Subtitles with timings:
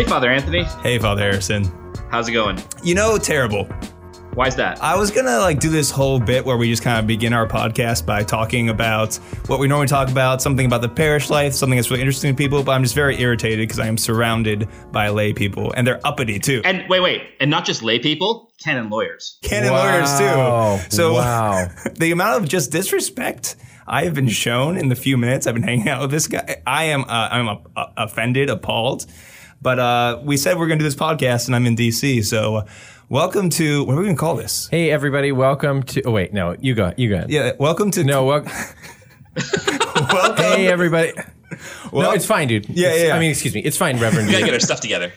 [0.00, 0.62] Hey, Father Anthony.
[0.82, 1.70] Hey, Father Harrison.
[2.10, 2.58] How's it going?
[2.82, 3.64] You know, terrible.
[4.32, 4.82] Why's that?
[4.82, 7.46] I was gonna like do this whole bit where we just kind of begin our
[7.46, 9.16] podcast by talking about
[9.46, 12.36] what we normally talk about, something about the parish life, something that's really interesting to
[12.38, 12.62] people.
[12.62, 16.38] But I'm just very irritated because I am surrounded by lay people, and they're uppity
[16.38, 16.62] too.
[16.64, 19.36] and wait, wait, and not just lay people, canon lawyers.
[19.42, 19.84] Canon Wow.
[19.84, 20.96] lawyers too.
[20.96, 21.68] So Wow.
[21.98, 23.54] the amount of just disrespect
[23.86, 26.62] I have been shown in the few minutes I've been hanging out with this guy,
[26.66, 29.04] I am uh, I'm uh, offended, appalled.
[29.62, 32.24] But uh, we said we're going to do this podcast, and I'm in DC.
[32.24, 32.66] So uh,
[33.08, 34.68] welcome to what are we going to call this?
[34.68, 36.02] Hey everybody, welcome to.
[36.04, 37.26] Oh wait, no, you go, you go.
[37.28, 38.44] Yeah, welcome to No, wel-
[39.96, 40.36] welcome.
[40.44, 41.12] hey everybody.
[41.92, 42.68] no, it's fine, dude.
[42.70, 43.16] Yeah, It's- yeah.
[43.16, 44.28] I mean, excuse me, it's fine, Reverend.
[44.28, 45.12] We gotta get our stuff together.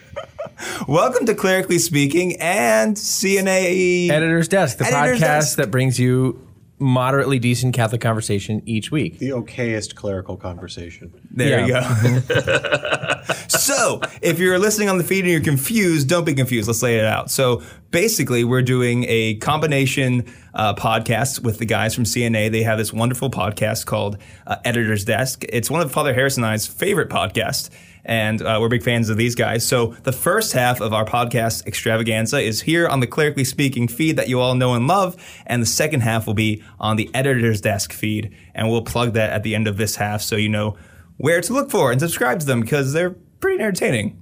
[0.86, 4.10] Welcome to Clerically Speaking and CNA.
[4.10, 5.56] Editor's Desk, the Editor's podcast Desk.
[5.56, 6.46] that brings you
[6.84, 9.18] moderately decent Catholic conversation each week.
[9.18, 11.12] the okayest clerical conversation.
[11.30, 12.02] There Yeah.
[12.04, 13.22] you go.
[13.48, 16.68] so, if you're listening on the feed and you're confused, don't be confused.
[16.68, 17.30] Let's lay it out.
[17.30, 22.50] So, basically, we're doing a combination uh, podcast with the guys from CNA.
[22.52, 25.44] They have this wonderful podcast called uh, Editor's Desk.
[25.48, 27.70] It's one of Father Harrison and I's favorite podcasts.
[28.06, 29.66] And uh, we're big fans of these guys.
[29.66, 34.16] So the first half of our podcast extravaganza is here on the Clerically Speaking feed
[34.16, 35.16] that you all know and love.
[35.46, 38.36] And the second half will be on the Editor's Desk feed.
[38.54, 40.76] And we'll plug that at the end of this half so you know
[41.16, 43.10] where to look for and subscribe to them because they're
[43.40, 44.20] pretty entertaining.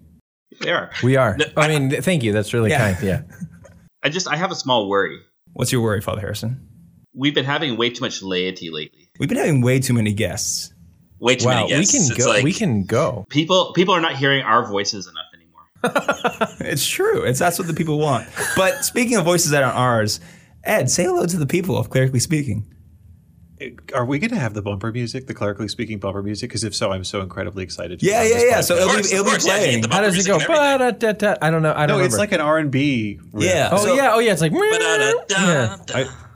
[0.61, 0.91] They are.
[1.03, 1.37] We are.
[1.57, 2.33] I mean, th- thank you.
[2.33, 2.93] That's really Yeah.
[2.95, 3.05] kind.
[3.07, 3.23] Yeah.
[4.05, 5.19] I just, I have a small worry.
[5.55, 6.69] What's your worry, Father Harrison?
[7.15, 9.11] We've been having way too much laity lately.
[9.19, 10.73] We've been having way too many guests.
[11.23, 12.29] Way too Wow, many we can It's go.
[12.29, 13.25] like we can go.
[13.31, 16.57] people, people are not hearing our voices enough anymore.
[16.73, 17.23] It's true.
[17.23, 18.27] It's that's what the people want.
[18.57, 20.19] But speaking of voices that aren't ours,
[20.65, 22.67] Ed, say hello to the people of Clerically Speaking.
[23.61, 26.51] Uh, are we going to have the bumper music, the clerically speaking bumper music?
[26.51, 28.01] Because if so, I'm so incredibly excited.
[28.01, 28.61] To Yeah, be yeah, this yeah.
[28.61, 29.85] So it'll course, be it'll of be course, yeah, playing.
[29.91, 30.39] How does it go?
[30.39, 30.41] I
[31.51, 31.73] don't know.
[31.73, 32.05] I don't no, remember.
[32.07, 33.21] it's like an R and B.
[33.37, 33.69] Yeah.
[33.71, 34.13] Oh So- yeah.
[34.15, 34.33] Oh yeah.
[34.33, 34.53] It's like.
[34.53, 35.77] Yeah.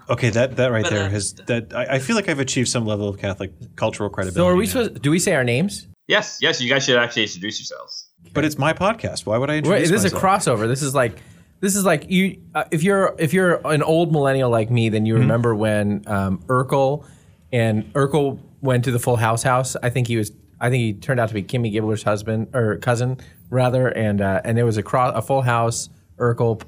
[0.09, 1.73] Okay, that that right there has that.
[1.75, 4.41] I, I feel like I've achieved some level of Catholic cultural credibility.
[4.41, 4.71] So are we now.
[4.71, 5.03] supposed?
[5.03, 5.87] Do we say our names?
[6.07, 8.09] Yes, yes, you guys should actually introduce yourselves.
[8.33, 9.27] But it's my podcast.
[9.27, 10.69] Why would I Wait, introduce this is a crossover.
[10.69, 11.19] This is like.
[11.61, 12.41] This is like you.
[12.55, 15.23] Uh, if you're if you're an old millennial like me, then you Mm-hmm.
[15.23, 17.05] remember when um, Urkel
[17.51, 19.75] and Urkel went to the Full House house.
[19.83, 20.33] I think he was.
[20.61, 23.17] I think he turned out to be Kimmy Gibbler's husband or cousin
[23.49, 26.63] rather, and uh, and there was a cross a Full House Urkel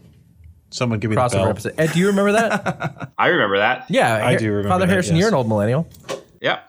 [0.71, 1.49] Someone give me the crossover bell.
[1.51, 1.75] episode.
[1.79, 3.13] Ed, do you remember that?
[3.19, 3.87] I remember that.
[3.91, 5.21] Yeah, I Har- do remember Father that, Harrison, yes.
[5.23, 5.89] you're an old millennial.
[6.41, 6.61] Yeah,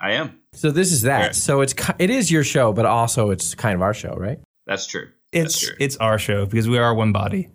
[0.00, 0.40] I am.
[0.52, 1.20] So this is that.
[1.20, 1.32] Yeah.
[1.32, 4.38] So it's it is your show, but also it's kind of our show, right?
[4.66, 5.08] That's true.
[5.32, 5.76] That's It's true.
[5.78, 7.48] it's our show because we are one body,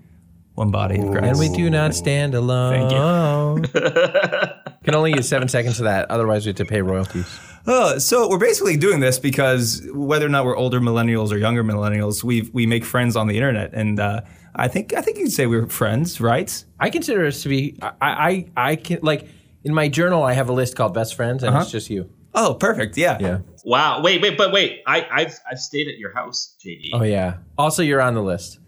[0.56, 3.64] one body of And we do not stand alone.
[3.64, 3.74] Thank
[4.84, 6.10] Can only use seven seconds of that.
[6.10, 7.28] Otherwise, we have to pay royalties.
[7.68, 11.64] Uh, so we're basically doing this because whether or not we're older millennials or younger
[11.64, 14.22] millennials, we we make friends on the internet, and uh,
[14.56, 16.66] I think I think you can say we're friends, right?
[16.80, 17.78] I consider us to be.
[17.82, 19.28] I I, I can like
[19.64, 20.24] in my journal.
[20.24, 21.72] I have a list called best friends, and it's uh-huh.
[21.72, 22.10] just you.
[22.34, 22.98] Oh, perfect.
[22.98, 23.18] Yeah.
[23.20, 23.40] Yeah.
[23.66, 24.02] wow.
[24.02, 24.82] Wait, wait, but wait.
[24.88, 26.90] I, I've I've stayed at your house, JD.
[26.94, 27.38] Oh yeah.
[27.58, 28.60] Also, you're on the list.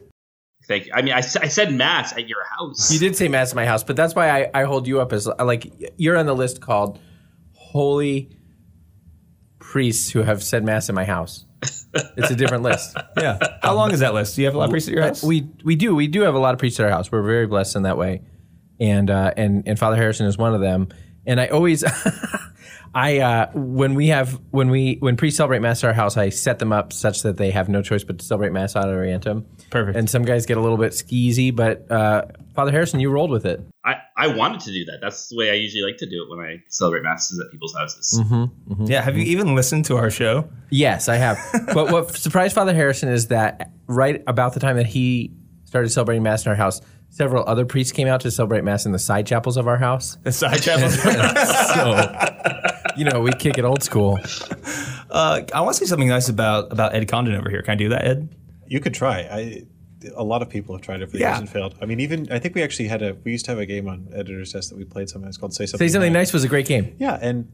[0.68, 0.94] Thank you.
[0.94, 2.92] I mean, I, s- I said mass at your house.
[2.92, 5.12] You did say mass at my house, but that's why I, I hold you up
[5.12, 7.00] as like you're on the list called
[7.54, 8.38] holy
[9.60, 11.46] priests who have said mass in my house.
[11.94, 12.96] It's a different list.
[13.18, 13.38] Yeah.
[13.62, 14.36] How long is that list?
[14.36, 15.24] Do you have a lot of priests at your house?
[15.24, 17.12] We we do we do have a lot of priests at our house.
[17.12, 18.22] We're very blessed in that way,
[18.80, 20.90] and uh, and and Father Harrison is one of them.
[21.26, 21.84] And I always,
[22.96, 26.30] I uh, when we have when we when priests celebrate mass at our house, I
[26.30, 29.46] set them up such that they have no choice but to celebrate mass ad orientem.
[29.70, 29.98] Perfect.
[29.98, 33.46] And some guys get a little bit skeezy, but uh, Father Harrison, you rolled with
[33.46, 33.66] it.
[33.84, 35.00] I, I wanted to do that.
[35.02, 37.76] That's the way I usually like to do it when I celebrate masses at people's
[37.76, 38.22] houses.
[38.24, 38.86] Mm-hmm.
[38.86, 39.02] yeah.
[39.02, 40.48] Have you even listened to our show?
[40.70, 41.40] Yes, I have.
[41.74, 45.32] but what surprised Father Harrison is that right about the time that he
[45.66, 46.82] started celebrating mass in our house,
[47.14, 50.18] several other priests came out to celebrate mass in the side chapels of our house.
[50.24, 51.00] The side chapels.
[51.02, 54.20] So, you know, we kick it old school.
[55.12, 57.62] uh, I want to say something nice about about Ed Condon over here.
[57.62, 58.36] Can I do that, Ed?
[58.68, 59.20] You could try.
[59.22, 59.64] I.
[60.18, 61.30] A lot of people have tried it for the Yeah.
[61.30, 61.76] years and failed.
[61.82, 63.16] I mean, even I think we actually had a.
[63.24, 65.66] We used to have a game on Editor's Desk that we played sometimes called "Say
[65.66, 66.28] Something." Say something Nice.
[66.28, 66.94] nice was a great game.
[67.00, 67.50] Yeah, and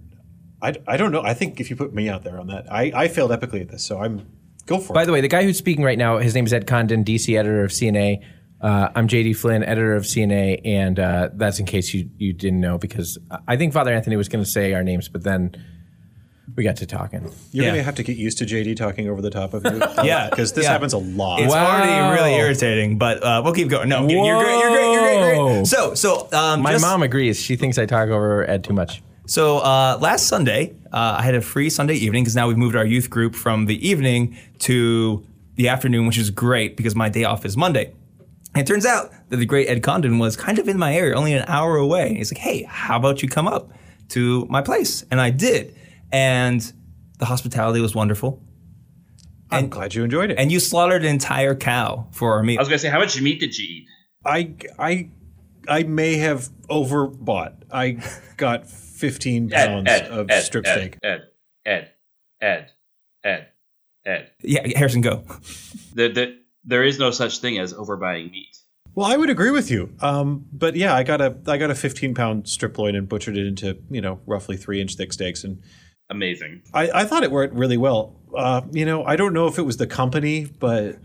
[0.60, 1.22] I, I don't know.
[1.22, 3.70] I think if you put me out there on that, I, I failed epically at
[3.70, 4.26] this, so I'm
[4.66, 5.04] go for By it.
[5.04, 7.38] By the way, the guy who's speaking right now, his name is Ed Condon, DC
[7.38, 8.20] editor of CNA.
[8.62, 12.60] Uh, I'm JD Flynn, editor of CNA, and uh, that's in case you, you didn't
[12.60, 13.18] know because
[13.48, 15.56] I think Father Anthony was going to say our names, but then
[16.58, 17.32] we got to talking.
[17.52, 17.72] You're Yeah.
[17.72, 19.82] gonna have to get used to JD talking over the top of you.
[20.04, 20.72] Yeah, because this yeah.
[20.72, 21.42] happens a lot.
[21.42, 21.68] It's Wow.
[21.78, 23.88] already really irritating, but uh, we'll keep going.
[23.88, 24.60] No, you're you're great.
[24.60, 24.92] You're great.
[24.92, 25.36] You're great.
[25.38, 25.68] You're great.
[25.68, 27.40] So, so um, My just- mom agrees.
[27.40, 29.02] She thinks I talk over Ed too much.
[29.28, 32.76] So uh, last Sunday, uh, I had a free Sunday evening because now we've moved
[32.76, 35.24] our youth group from the evening to
[35.56, 37.94] the afternoon, which is great because my day off is Monday.
[38.56, 41.16] And it turns out that the great Ed Condon was kind of in my area,
[41.16, 42.16] only an hour away.
[42.16, 43.72] He's like, hey, how about you come up
[44.10, 45.04] to my place?
[45.12, 45.76] And I did.
[46.12, 46.74] And
[47.20, 48.42] the hospitality was wonderful.
[49.52, 50.38] I'm glad you enjoyed it.
[50.38, 52.60] And you slaughtered an entire cow for our meal.
[52.60, 53.88] I was gonna say, how much meat did you eat?
[54.26, 55.10] I I
[55.68, 57.64] I may have overbought.
[57.72, 57.98] I
[58.38, 60.98] got 15 pounds Ed, of Ed, strip Ed, steak.
[61.04, 61.22] Ed,
[61.66, 61.92] Ed,
[62.42, 62.72] Ed,
[63.24, 63.48] Ed,
[64.06, 64.32] Ed.
[64.42, 65.24] yeah, Harrison, go.
[65.94, 68.58] The, the, there is no such thing as overbuying meat.
[68.96, 69.94] Well, I would agree with you.
[70.02, 73.38] Um, but yeah, I got a I got a 15 pound strip loin and butchered
[73.38, 75.62] it into you know roughly three inch thick steaks, and
[76.12, 76.64] Amazing.
[76.74, 78.16] I, I thought it worked really well.
[78.36, 80.98] Uh, you know, I don't know if it was the company, but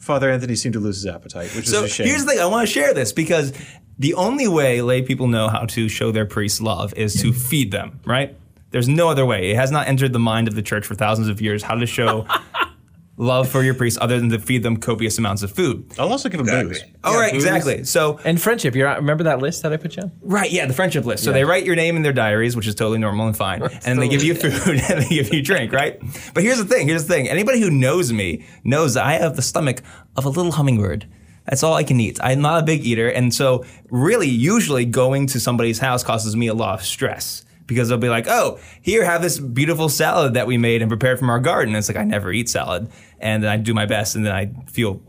[0.00, 2.06] Father Anthony seemed to lose his appetite, which So is a shame.
[2.08, 3.52] here's the thing I want to share this because
[3.96, 7.70] the only way lay people know how to show their priests love is to feed
[7.70, 8.36] them, right?
[8.72, 9.50] There's no other way.
[9.52, 11.86] It has not entered the mind of the church for thousands of years how to
[11.86, 12.26] show
[13.20, 15.86] love for your priests other than to feed them copious amounts of food.
[15.98, 16.82] I'll also give him booze.
[17.04, 17.84] All right, exactly.
[17.84, 18.74] So, And friendship.
[18.74, 20.12] You remember that list that I put you on?
[20.22, 21.22] right, yeah, the friendship list.
[21.22, 24.00] So they write your name in their diaries, which is totally normal and fine, and
[24.00, 24.52] they give you food
[24.90, 26.00] and they give you drink, right?
[26.34, 26.88] But here's the thing.
[26.88, 27.28] Here's the thing.
[27.28, 29.82] Anybody who knows me knows that I have the stomach
[30.16, 31.06] of a little hummingbird.
[31.44, 32.18] That's all I can eat.
[32.22, 36.46] I'm not a big eater, and so really, usually going to somebody's house causes me
[36.46, 40.46] a lot of stress because they'll be like, "Oh, here, have this beautiful salad that
[40.46, 42.90] we made and prepared from our garden." And it's like I never eat salad,
[43.20, 45.00] and then I do my best, and then I feel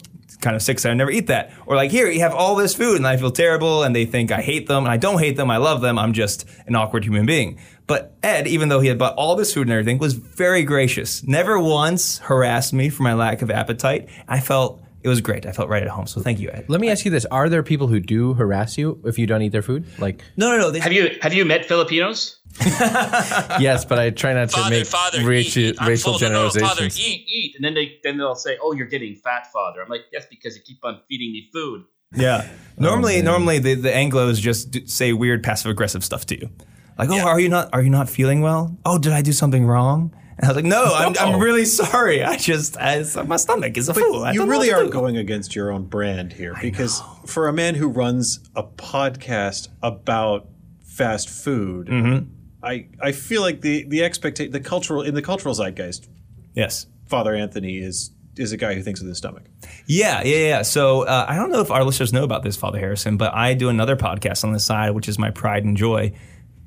[0.41, 1.51] kind of sick, so I never eat that.
[1.65, 4.31] Or like, here, you have all this food, and I feel terrible, and they think
[4.31, 5.49] I hate them, and I don't hate them.
[5.49, 5.97] I love them.
[5.97, 7.59] I'm just an awkward human being.
[7.87, 11.23] But Ed, even though he had bought all this food and everything, was very gracious.
[11.23, 14.09] Never once harassed me for my lack of appetite.
[14.27, 15.45] I felt it was great.
[15.45, 16.07] I felt right at home.
[16.07, 16.65] So thank you, Ed.
[16.67, 19.41] Let me ask you this: Are there people who do harass you if you don't
[19.41, 19.85] eat their food?
[19.99, 20.71] Like, No, no, no.
[20.71, 22.37] They, Have you have you met Filipinos?
[22.59, 25.87] yes, but I try not to Father, make father, racial, eat, eat.
[25.87, 26.69] Racial full, no, no, generalizations.
[26.69, 27.25] Father, eat.
[27.27, 30.25] Eat, and then they then they'll say, "Oh, you're getting fat, father." I'm like, "Yes,
[30.29, 32.47] because you keep on feeding me food." yeah.
[32.47, 36.49] Oh, normally, normally the, the Anglo's just do, say weird passive aggressive stuff to you,
[36.97, 38.77] like, "Oh, are you not are you not feeling well?
[38.85, 42.23] Oh, did I do something wrong?" And I was like, "No, I'm, I'm really sorry.
[42.23, 44.23] I just I, my stomach is a fool.
[44.23, 47.87] I you really are going against your own brand here because for a man who
[47.87, 50.47] runs a podcast about
[50.83, 52.29] fast food, Mm-hmm.
[52.63, 56.07] I I feel like the the expectation the cultural in the cultural zeitgeist,
[56.53, 56.85] Yes.
[57.07, 59.43] Father Anthony is is a guy who thinks of the stomach.
[59.87, 60.61] Yeah, yeah, yeah.
[60.61, 63.53] So uh, I don't know if our listeners know about this, Father Harrison, but I
[63.55, 66.13] do another podcast on the side, which is my pride and joy,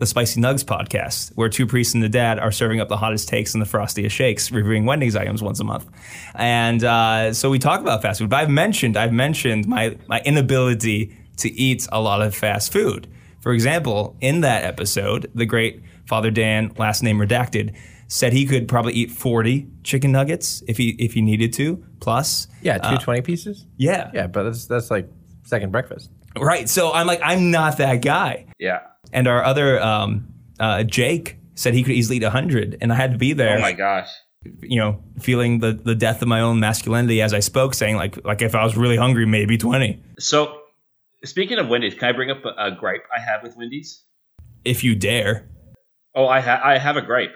[0.05, 3.27] the Spicy Nugs podcast, where two priests and a dad are serving up the hottest
[3.27, 5.89] takes and the frostiest shakes, reviewing Wendy's items once a month.
[6.35, 8.29] And uh, so we talk about fast food.
[8.29, 13.09] But I've mentioned, I've mentioned my my inability to eat a lot of fast food.
[13.41, 17.75] For example, in that episode, the great Father Dan, last name redacted,
[18.07, 22.47] said he could probably eat 40 chicken nuggets if he if he needed to, plus.
[22.61, 23.65] yeah, two twenty pieces.
[23.79, 24.11] Yeah.
[24.13, 25.09] Yeah, but that's that's like
[25.45, 26.11] second breakfast.
[26.39, 26.69] Right.
[26.69, 28.47] So I'm like, I'm not that guy.
[28.59, 28.81] Yeah.
[29.13, 30.29] And our other um,
[30.59, 33.59] uh, Jake said he could easily eat 100, and I had to be there.
[33.59, 34.09] Oh my gosh.
[34.61, 38.23] You know, feeling the the death of my own masculinity as I spoke, saying like
[38.25, 40.03] like if I was really hungry, maybe 20.
[40.19, 40.61] So,
[41.25, 44.03] speaking of Wendy's, can I bring up a, a gripe I have with Wendy's?
[44.65, 45.49] If you dare.
[46.15, 47.35] Oh, I ha- I have a gripe.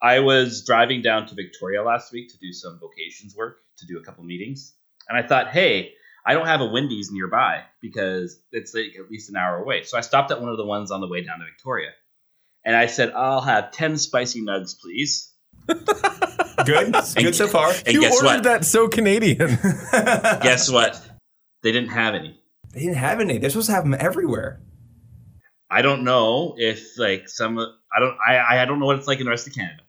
[0.00, 3.98] I was driving down to Victoria last week to do some vocations work, to do
[3.98, 4.74] a couple meetings,
[5.08, 5.94] and I thought, hey,
[6.26, 9.84] I don't have a Wendy's nearby because it's like at least an hour away.
[9.84, 11.90] So I stopped at one of the ones on the way down to Victoria,
[12.64, 15.32] and I said, I'll have ten spicy nugs, please.
[16.64, 16.92] Good.
[17.14, 17.70] Good so far.
[17.70, 18.42] And you guess ordered what?
[18.44, 19.38] that so Canadian.
[19.92, 21.00] Guess what?
[21.62, 22.40] They didn't have any.
[22.72, 23.38] They didn't have any.
[23.38, 24.60] They're supposed to have them everywhere.
[25.70, 29.18] I don't know if like some I don't I I don't know what it's like
[29.18, 29.82] in the rest of Canada,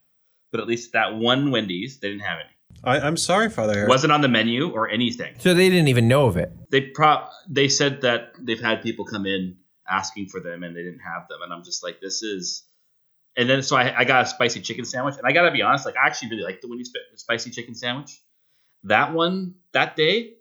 [0.52, 2.57] but at least that one Wendy's they didn't have any.
[2.88, 3.90] I, I'm sorry, Father Harris.
[3.90, 5.34] wasn't on the menu or anything.
[5.40, 6.52] so they didn't even know of it.
[6.72, 9.58] They pro they said that they've had people come in
[9.90, 12.64] asking for them and they didn't have them, and I'm just like, this is.
[13.36, 15.86] And then so I, I got a spicy chicken sandwich, and I gotta be honest,
[15.86, 18.12] like I actually really like the Wendy's spicy chicken sandwich.
[18.84, 20.34] That one that day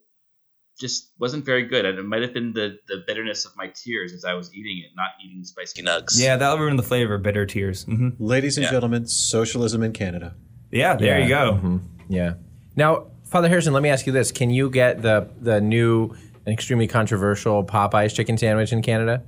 [0.78, 4.12] just wasn't very good, and it might have been the the bitterness of my tears
[4.12, 6.12] as I was eating it, not eating spicy Nugs.
[6.18, 7.18] Yeah, that'll ruin the flavor.
[7.18, 7.84] Bitter tears.
[7.84, 8.70] hmm Ladies and Yeah.
[8.70, 10.34] gentlemen, socialism in Canada.
[10.70, 11.60] Yeah, there you go.
[11.62, 11.80] Mhm.
[12.08, 12.34] Yeah.
[12.76, 16.14] Now, Father Harrison, let me ask you this: Can you get the the new
[16.46, 19.22] and extremely controversial Popeyes chicken sandwich in Canada?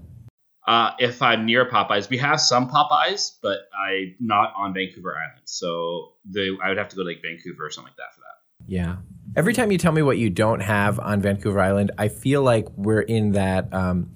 [0.66, 5.42] Uh, if I'm near Popeyes, we have some Popeyes, but I'm not on Vancouver Island,
[5.46, 8.20] so the I would have to go to like Vancouver or something like that for
[8.20, 8.28] that.
[8.68, 8.96] Yeah.
[9.34, 12.66] Every time you tell me what you don't have on Vancouver Island, I feel like
[12.76, 13.72] we're in that.
[13.72, 14.10] Um,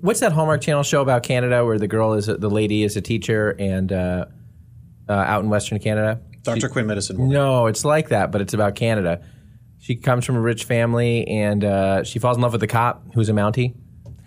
[0.00, 2.96] what's that Hallmark Channel show about Canada where the girl is a, the lady is
[2.96, 4.24] a teacher and uh,
[5.08, 6.20] uh, out in Western Canada?
[6.44, 6.68] Dr.
[6.68, 7.32] Quinn Medicine Woman.
[7.34, 9.20] No, it's like that, but it's about Canada.
[9.78, 13.02] She comes from a rich family, and uh, she falls in love with the cop,
[13.14, 13.74] who's a Mountie.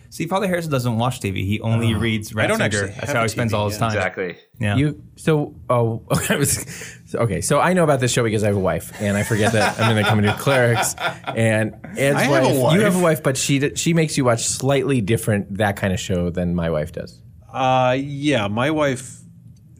[0.09, 1.45] See, Father Harrison doesn't watch TV.
[1.45, 2.63] He only reads I don't Ratzinger.
[2.63, 3.79] actually That's how he spends TV, all his yeah.
[3.79, 3.97] time.
[3.97, 4.38] Exactly.
[4.59, 4.75] Yeah.
[4.77, 8.47] You so oh okay, I was- okay so I know about this show because I
[8.47, 10.95] have a wife and I forget that I'm in the comedy of clerics
[11.36, 13.17] and Ed's I have a wife, you have a wife.
[13.17, 16.69] wife but she she makes you watch slightly different that kind of show than my
[16.69, 17.21] wife does.
[17.51, 19.17] Uh, yeah, my wife,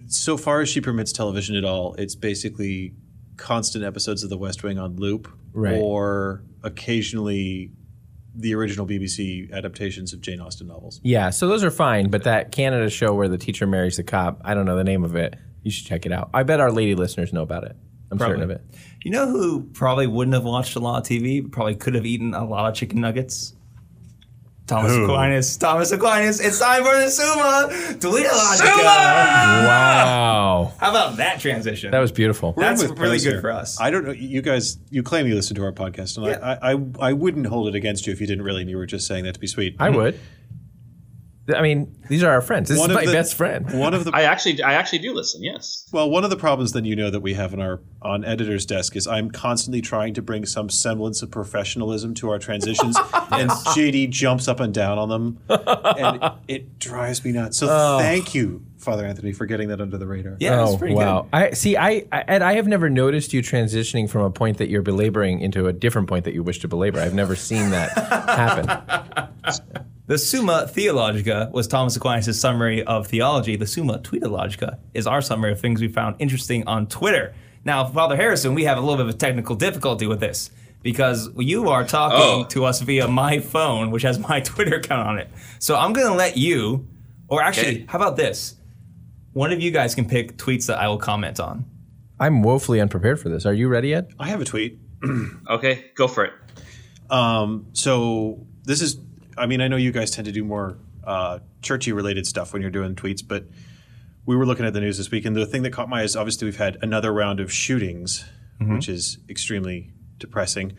[0.08, 2.94] so far as she permits television at all, it's basically
[3.38, 5.80] constant episodes of The West Wing on loop, Right.
[5.80, 7.72] or occasionally
[8.36, 11.00] the original BBC adaptations of Jane Austen novels.
[11.04, 14.42] Yeah, so those are fine, but that Canada show where the teacher marries the cop,
[14.46, 15.36] I don't know the name of it.
[15.64, 16.30] You should check it out.
[16.34, 17.76] I bet our lady listeners know about it.
[18.12, 18.62] I'm certain of it.
[19.04, 22.34] You know who probably wouldn't have watched a lot of TV, probably could have eaten
[22.34, 23.54] a lot of chicken nuggets?
[24.68, 25.06] Thomas Who?
[25.06, 25.56] Aquinas.
[25.58, 26.40] Thomas Aquinas.
[26.42, 27.70] It's time for the Summa
[28.00, 28.66] Tweetologica.
[29.66, 31.92] Wow, How about that transition?
[31.92, 32.54] that was beautiful.
[32.58, 33.42] That's We're with really Buzz good here.
[33.42, 33.80] for us.
[33.80, 34.12] I don't know.
[34.12, 36.58] You guys, you claim you listen to our podcast, and Yeah.
[36.62, 38.86] I, I, I wouldn't hold it against you if you didn't really, and you were
[38.86, 39.76] just saying that to be sweet.
[39.80, 40.20] I would.
[41.56, 42.68] I mean, these are our friends.
[42.68, 43.80] This One is of my the- best friend.
[43.80, 45.42] One of the I actually, I actually do listen.
[45.44, 45.88] Yes.
[45.94, 48.66] Well, one of the problems then you know that we have in our on editor's
[48.66, 52.98] desk is I'm constantly trying to bring some semblance of professionalism to our transitions,
[53.32, 57.58] and JD jumps up and down on them, and it, it drives me nuts.
[57.58, 58.00] So oh.
[58.00, 60.36] thank you, Father Anthony, for getting that under the radar.
[60.39, 61.22] yeah, it's Oh pretty wow!
[61.24, 61.30] good.
[61.34, 61.77] I see.
[61.77, 65.39] I, I Ed, I have never noticed you transitioning from a point that you're belaboring
[65.39, 67.00] into a different point that you wish to belabor.
[67.00, 69.86] I've never seen that happen.
[70.08, 73.58] The Summa Theologica was Thomas Aquinas' summary of theology.
[73.58, 77.36] The Summa Tweetologica is our summary of things we found interesting on Twitter.
[77.66, 80.50] Now, Father Harrison, we have a little bit of a technical difficulty with this
[80.82, 82.48] because you are talking Oh.
[82.52, 85.30] to us via my phone, which has my Twitter account on it.
[85.60, 86.88] So I'm going to let you,
[87.28, 87.86] or actually, Okay.
[87.90, 88.56] how about this?
[89.34, 91.66] One of you guys can pick tweets that I will comment on.
[92.18, 93.46] I'm woefully unprepared for this.
[93.46, 94.10] Are you ready yet?
[94.18, 94.80] I have a tweet.
[95.50, 96.34] Okay, go for it.
[97.10, 98.98] Um, so this is,
[99.38, 102.62] I mean, I know you guys tend to do more uh, churchy related stuff when
[102.62, 103.46] you're doing tweets, but
[104.25, 106.03] we were looking at the news this week, and the thing that caught my eye
[106.03, 108.25] is obviously we've had another round of shootings,
[108.74, 110.74] which is extremely depressing.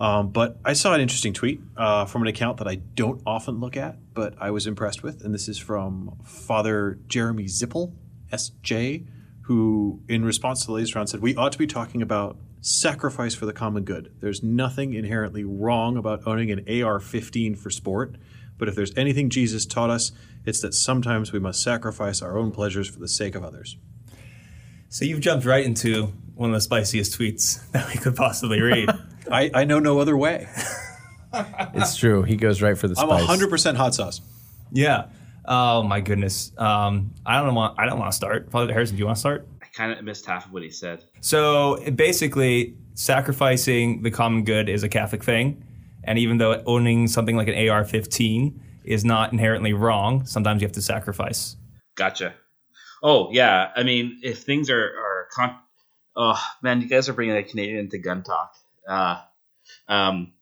[0.00, 3.58] Um, but I saw an interesting tweet uh, from an account that I don't often
[3.58, 7.94] look at, but I was impressed with, and this is from Father Jeremy Zipple,
[8.32, 9.06] SJ,
[9.42, 13.34] who, in response to the latest round, said we ought to be talking about sacrifice
[13.34, 14.12] for the common good.
[14.20, 18.16] There's nothing inherently wrong about owning an AR-15 for sport,
[18.58, 20.12] but if there's anything Jesus taught us,
[20.44, 23.76] it's that sometimes we must sacrifice our own pleasures for the sake of others.
[24.88, 28.90] So you've jumped right into one of the spiciest tweets that we could possibly read.
[29.30, 30.48] I, I know no other way.
[31.74, 32.22] It's true.
[32.22, 33.38] He goes right for the I'm spice.
[33.38, 34.22] 100% hot sauce.
[34.72, 35.08] yeah.
[35.44, 36.52] Oh my goodness.
[36.56, 37.78] Um, I don't want.
[37.78, 38.50] I don't want to start.
[38.50, 39.46] Father Harrison, do you want to start?
[39.78, 41.04] Kind of missed half of what he said.
[41.20, 45.64] So basically, sacrificing the common good is a Catholic thing,
[46.02, 50.74] and even though owning something like an AR-15 is not inherently wrong, sometimes you have
[50.74, 51.54] to sacrifice.
[51.94, 52.34] Gotcha.
[53.04, 55.60] Oh yeah, I mean, if things are are con-
[56.16, 58.54] oh man, you guys are bringing a Canadian into gun talk.
[58.88, 59.20] Uh,
[59.86, 60.32] um,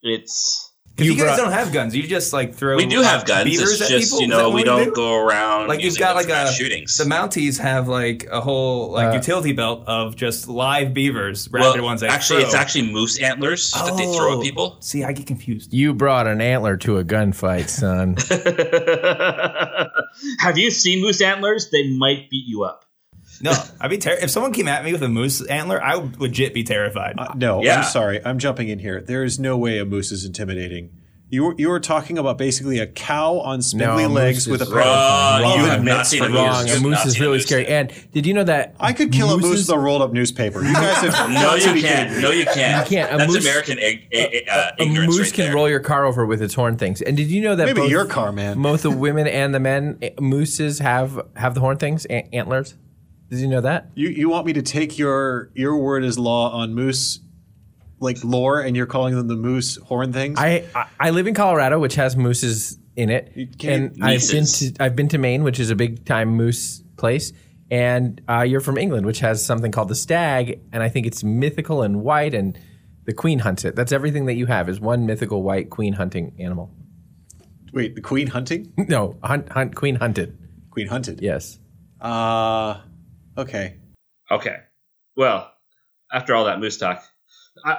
[0.00, 1.96] it's Because you, You guys brought- don't have guns.
[1.96, 2.76] You just like throw.
[2.76, 3.44] We do uh, have guns.
[3.44, 4.20] beavers It's at just people?
[4.20, 4.92] you Is that know we don't do?
[4.92, 6.96] go around Like you've got like a shootings.
[6.96, 11.80] the Mounties have like a whole like Uh, utility belt of just live beavers, rabid
[11.80, 12.00] well, ones.
[12.00, 12.46] They actually, throw.
[12.46, 14.38] it's actually moose antlers that they throw Oh.
[14.38, 14.76] at people.
[14.78, 15.74] See, I get confused.
[15.74, 18.16] You brought an antler to a gunfight, son.
[20.38, 21.70] Have you seen moose antlers?
[21.70, 22.84] They might beat you up.
[23.40, 26.20] No, I'd be ter- if someone came at me with a moose antler, I would
[26.20, 27.14] legit be terrified.
[27.18, 27.78] Uh, no, Yeah.
[27.78, 28.20] I'm sorry.
[28.24, 29.00] I'm jumping in here.
[29.00, 30.90] There is no way a moose is intimidating.
[31.30, 34.62] You were, you were talking about basically a cow on spindly a moose legs with
[34.62, 35.40] a pair of Wrong.
[35.42, 36.36] You oven have not seen for a ears.
[36.36, 36.70] moose.
[36.70, 36.78] Wrong.
[36.78, 37.46] A moose is really moose.
[37.46, 37.66] scary.
[37.66, 40.62] And did you know that I could kill a moose with a rolled up newspaper.
[40.62, 42.20] You guys have No, you can't.
[42.22, 42.88] No, you can't.
[42.88, 43.12] You can't.
[43.14, 45.54] A That's moose- American ig- i- uh, a ignorance moose right can there.
[45.56, 47.02] roll your car over with its horn things.
[47.02, 48.62] And did you know that Maybe both, your car, man.
[48.62, 52.76] both the women and the men eh, mooses have have the horn things, a- antlers?
[53.34, 53.90] Did you know that?
[53.94, 57.18] You you want me to take your your word as law on moose,
[57.98, 60.38] like lore, and you're calling them the moose horn things?
[60.38, 63.32] I, I I live in Colorado, which has mooses in it,
[63.64, 67.32] and I've been to I've been to Maine, which is a big time moose place.
[67.70, 71.24] And uh, you're from England, which has something called the stag, and I think it's
[71.24, 72.56] mythical and white, and
[73.04, 73.74] the queen hunts it.
[73.74, 76.70] That's everything that you have is one mythical white queen hunting animal.
[77.72, 78.72] Wait, the queen hunting?
[78.88, 80.38] No, hunt, hunt queen hunted.
[80.70, 81.20] Queen hunted.
[81.20, 81.58] Yes.
[82.00, 82.80] Uh
[83.36, 83.76] okay.
[84.30, 84.56] Okay.
[85.16, 85.52] Well,
[86.12, 87.02] after all that moose talk,
[87.64, 87.78] I,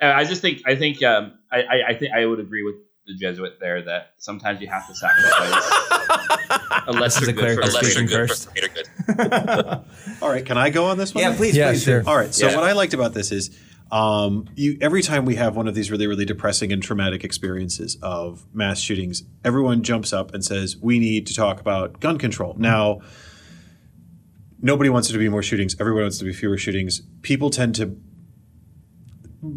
[0.00, 2.74] I just think I think um, I, I, I think I would agree with
[3.06, 7.62] the Jesuit there that sometimes you have to sacrifice a lesser a good cleric for
[7.62, 8.48] a A lesser good first.
[8.48, 9.84] for greater good.
[10.22, 11.22] All right, can I go on this one?
[11.22, 11.36] yeah, then?
[11.38, 11.82] please, Yeah, please.
[11.84, 12.02] sure.
[12.06, 12.32] All right.
[12.34, 12.56] So Yeah.
[12.56, 13.50] what I liked about this is
[13.92, 17.98] Um, you every time we have one of these really really depressing and traumatic experiences
[18.02, 22.54] of mass shootings, everyone jumps up and says we need to talk about gun control.
[22.58, 23.00] Now,
[24.64, 25.76] nobody wants there to be more shootings.
[25.78, 27.02] Everyone wants to be fewer shootings.
[27.22, 27.96] People tend to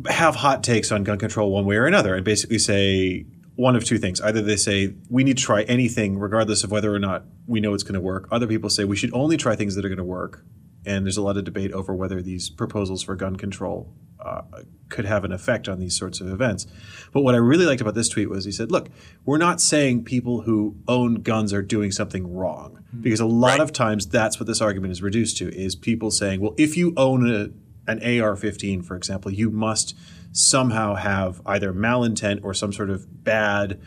[0.09, 3.85] have hot takes on gun control one way or another, and basically say one of
[3.85, 4.19] two things.
[4.19, 7.73] Either they say we need to try anything, regardless of whether or not we know
[7.73, 8.27] it's going to work.
[8.31, 10.43] Other people say we should only try things that are going to work.
[10.85, 13.93] And there's a lot of debate over whether these proposals for gun control
[14.27, 16.65] uh, could have an effect on these sorts of events.
[17.13, 18.89] But what I really liked about this tweet was he said, look,
[19.25, 22.83] we're not saying people who own guns are doing something wrong.
[23.01, 23.59] Because a lot Right.
[23.59, 26.93] of times that's what this argument is reduced to is people saying, well, if you
[26.95, 27.49] own a,
[27.91, 29.93] an AR-15, for example, you must
[30.31, 33.79] somehow have either malintent or some sort of bad.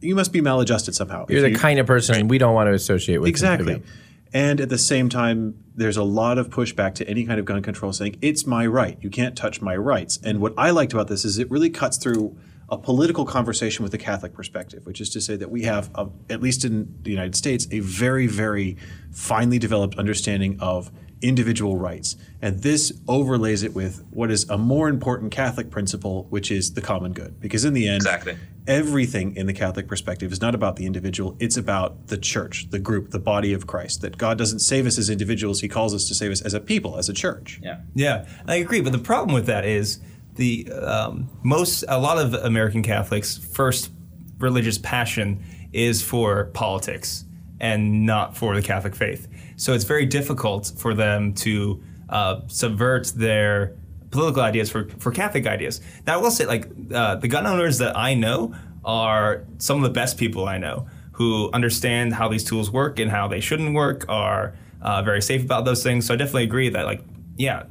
[0.00, 1.26] You must be maladjusted somehow.
[1.28, 3.28] You're the you- kind of person we don't want to associate with.
[3.28, 3.82] Exactly.
[4.32, 7.62] And at the same time, there's a lot of pushback to any kind of gun
[7.62, 8.96] control saying, it's my right.
[9.00, 10.18] You can't touch my rights.
[10.22, 12.36] And what I liked about this is it really cuts through
[12.68, 16.08] a political conversation with the Catholic perspective, which is to say that we have, a,
[16.28, 18.76] at least in the United States, a very, very
[19.10, 22.16] finely developed understanding of individual rights.
[22.40, 26.80] And this overlays it with what is a more important Catholic principle, which is the
[26.80, 27.40] common good.
[27.40, 28.36] Because in the end, Exactly.
[28.66, 32.78] everything in the Catholic perspective is not about the individual, it's about the church, the
[32.78, 34.00] group, the body of Christ.
[34.00, 36.60] That God doesn't save us as individuals, He calls us to save us as a
[36.60, 37.60] people, as a church.
[37.62, 37.80] Yeah.
[37.94, 38.80] Yeah, I agree.
[38.80, 40.00] But the problem with that is
[40.36, 43.90] the um, most a lot of American Catholics' first
[44.38, 47.24] religious passion is for politics
[47.60, 49.28] and not for the Catholic faith.
[49.60, 53.76] So it's very difficult for them to uh, subvert their
[54.10, 55.82] political ideas for, for Catholic ideas.
[56.06, 58.54] Now, I will say, like uh, the gun owners that I know
[58.86, 63.10] are some of the best people I know who understand how these tools work and
[63.10, 64.06] how they shouldn't work.
[64.08, 66.06] Are uh, very safe about those things.
[66.06, 67.02] So I definitely agree that, like,
[67.36, 67.64] yeah,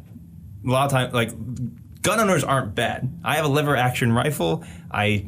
[0.63, 1.31] a lot of times, like
[2.03, 3.11] gun owners aren't bad.
[3.23, 4.63] I have a lever action rifle.
[4.91, 5.27] I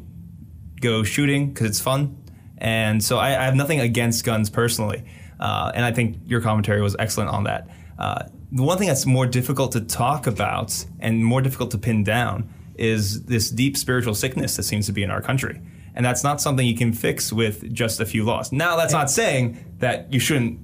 [0.79, 2.23] go shooting because it's fun,
[2.59, 5.03] and so I, I have nothing against guns personally.
[5.41, 7.67] Uh, and I think your commentary was excellent on that.
[7.97, 12.03] Uh, the one thing that's more difficult to talk about and more difficult to pin
[12.03, 15.61] down is this deep spiritual sickness that seems to be in our country.
[15.93, 18.51] And that's not something you can fix with just a few laws.
[18.51, 20.59] Now, that's not saying that you shouldn't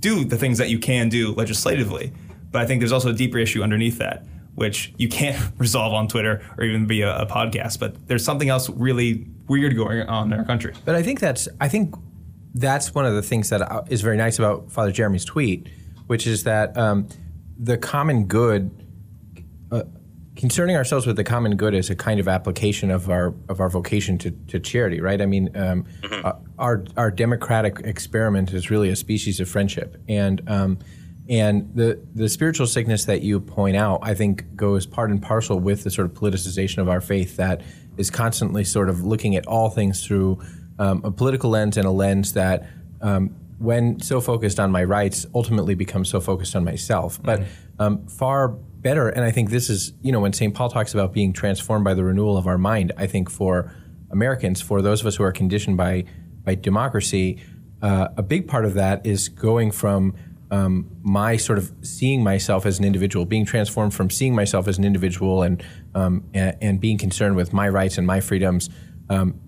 [0.00, 2.12] do the things that you can do legislatively.
[2.50, 4.24] But I think there's also a deeper issue underneath that,
[4.54, 7.78] which you can't resolve on Twitter or even via a podcast.
[7.78, 10.74] But there's something else really weird going on in our country.
[10.84, 11.94] But I think that's I think
[12.56, 15.68] that's one of the things that uh, very nice about Father Jeremy's tweet,
[16.06, 17.06] which is that um,
[17.58, 18.70] the common good,
[19.70, 19.82] uh,
[20.36, 23.68] concerning ourselves with the common good is a kind of application of our of our
[23.68, 25.20] vocation to, to charity, right?
[25.20, 30.40] I mean, um, uh, our our democratic experiment is really a species of friendship, and
[30.48, 30.78] um,
[31.28, 35.60] and the the spiritual sickness that you point out, I think, goes part and parcel
[35.60, 37.60] with the sort of politicization of our faith that
[37.98, 40.38] is constantly sort of looking at all things through
[40.78, 42.68] um, a political lens and a lens that,
[43.00, 47.22] um, when so focused on my rights, ultimately becomes so focused on myself.
[47.22, 47.44] But
[47.78, 50.54] um, far better, and I think this is, you know, when St.
[50.54, 53.72] Paul talks about being transformed by the renewal of our mind, I think for
[54.10, 56.04] Americans, for those of us who are conditioned by
[56.44, 57.42] by democracy,
[57.82, 60.14] uh, a big part of that is going from
[60.50, 64.78] um, my sort of seeing myself as an individual, being transformed from seeing myself as
[64.78, 65.62] an individual and
[65.94, 68.70] um, and, and being concerned with my rights and my freedoms
[69.10, 69.40] um,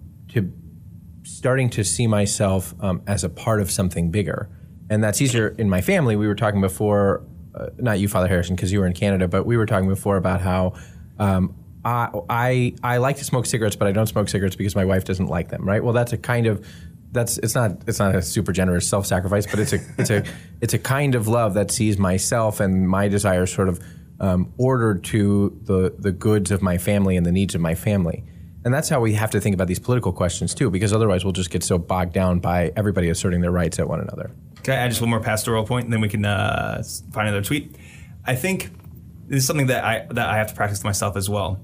[1.29, 4.49] starting to see myself um, as a part of something bigger.
[4.91, 6.17] And that's easier in my family.
[6.17, 9.45] We were talking before, uh, not you, Father Harrison, because you were in Canada, but
[9.45, 10.75] we were talking before about how
[11.19, 14.85] um, I, I I like to smoke cigarettes, but I don't smoke cigarettes because my
[14.85, 15.67] wife doesn't like them.
[15.67, 15.83] Right?
[15.83, 16.67] Well, that's a kind of
[17.13, 20.25] that's it's not it's not a super generous self sacrifice, but it's a it's a
[20.61, 23.81] it's a kind of love that sees myself and my desires sort of
[24.21, 28.25] um, ordered to the the goods of my family and the needs of my family.
[28.65, 31.33] And that's how we have to think about these political questions too, because otherwise we'll
[31.33, 34.31] just get so bogged down by everybody asserting their rights at one another.
[34.63, 37.45] Can I add just one more pastoral point, and then we can uh, find another
[37.45, 37.77] tweet?
[38.27, 38.71] I think
[39.27, 41.61] this is something that I that I have to practice myself as well.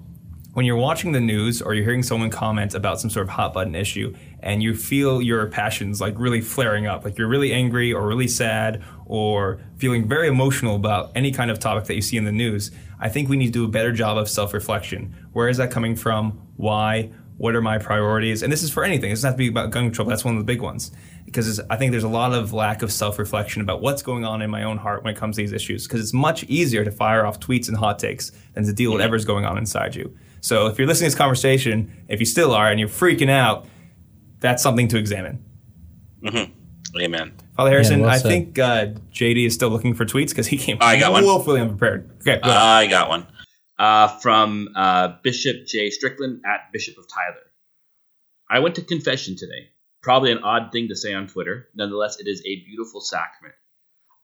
[0.52, 3.52] When you're watching the news or you're hearing someone comment about some sort of hot
[3.52, 7.92] button issue, and you feel your passions like really flaring up, like you're really angry
[7.92, 12.16] or really sad or feeling very emotional about any kind of topic that you see
[12.16, 15.28] in the news, I think we need to do a better job of self-reflection.
[15.32, 16.40] Where is that coming from?
[16.56, 17.10] Why?
[17.36, 18.42] What are my priorities?
[18.42, 19.10] And this is for anything.
[19.10, 20.06] It doesn't have to be about gun control.
[20.06, 20.92] But that's one of the big ones
[21.24, 24.50] because I think there's a lot of lack of self-reflection about what's going on in
[24.50, 25.86] my own heart when it comes to these issues.
[25.86, 29.00] Because it's much easier to fire off tweets and hot takes than to deal with
[29.00, 30.16] whatever's going on inside you.
[30.40, 33.66] So if you're listening to this conversation, if you still are and you're freaking out,
[34.40, 35.42] that's something to examine.
[36.22, 37.00] Mm-hmm.
[37.00, 37.32] Amen.
[37.56, 40.78] Father Harrison, well I think uh, JD is still looking for tweets because he came
[40.80, 41.24] I got one.
[41.26, 42.10] woefully unprepared.
[42.20, 42.62] Okay, go ahead.
[42.62, 43.26] I got one.
[43.78, 45.90] Uh, from uh, Bishop J.
[45.90, 47.42] Strickland at Bishop of Tyler.
[48.50, 49.70] I went to confession today.
[50.02, 51.68] Probably an odd thing to say on Twitter.
[51.74, 53.54] Nonetheless, it is a beautiful sacrament.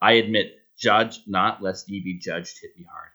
[0.00, 3.10] I admit, judge not lest ye be judged hit me hard.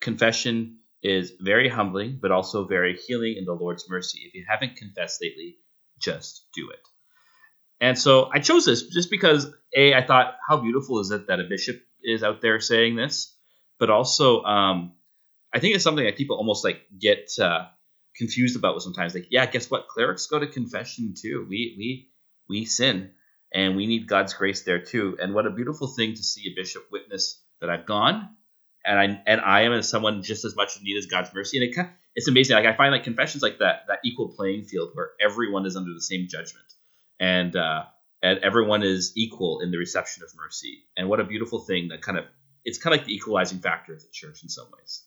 [0.00, 4.20] Confession is very humbling, but also very healing in the Lord's mercy.
[4.26, 5.56] If you haven't confessed lately,
[5.98, 6.80] just do it.
[7.80, 11.40] And so I chose this just because a I thought how beautiful is it that
[11.40, 13.34] a bishop is out there saying this,
[13.78, 14.92] but also um,
[15.52, 17.66] I think it's something that people almost like get uh,
[18.16, 19.14] confused about sometimes.
[19.14, 19.88] Like, yeah, guess what?
[19.88, 21.46] Clerics go to confession too.
[21.48, 22.10] We we
[22.48, 23.10] we sin,
[23.52, 25.16] and we need God's grace there too.
[25.20, 28.30] And what a beautiful thing to see a bishop witness that I've gone,
[28.84, 31.58] and I and I am as someone just as much in need as God's mercy.
[31.58, 32.56] And it it's amazing.
[32.56, 35.92] Like I find like confessions like that that equal playing field where everyone is under
[35.92, 36.66] the same judgment,
[37.18, 37.84] and uh,
[38.22, 40.84] and everyone is equal in the reception of mercy.
[40.96, 42.24] And what a beautiful thing that kind of
[42.64, 45.04] it's kind of like the equalizing factor of the church in some ways.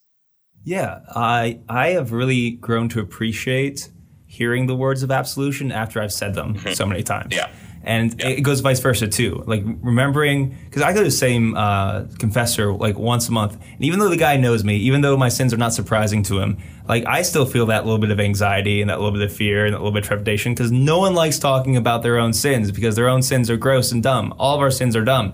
[0.63, 3.89] Yeah, I I have really grown to appreciate
[4.25, 7.35] hearing the words of absolution after I've said them so many times.
[7.35, 7.51] Yeah.
[7.85, 9.43] And it goes vice versa too.
[9.45, 13.81] Like remembering, because I go to the same uh, confessor like once a month, and
[13.81, 16.57] even though the guy knows me, even though my sins are not surprising to him,
[16.87, 19.65] like I still feel that little bit of anxiety and that little bit of fear
[19.65, 22.71] and that little bit of trepidation because no one likes talking about their own sins
[22.71, 24.33] because their own sins are gross and dumb.
[24.39, 25.33] All of our sins are dumb.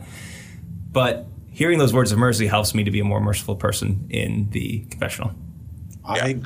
[0.92, 1.28] But
[1.60, 4.80] hearing those words of mercy helps me to be a more merciful person in the
[4.86, 5.34] confessional.
[6.06, 6.40] I,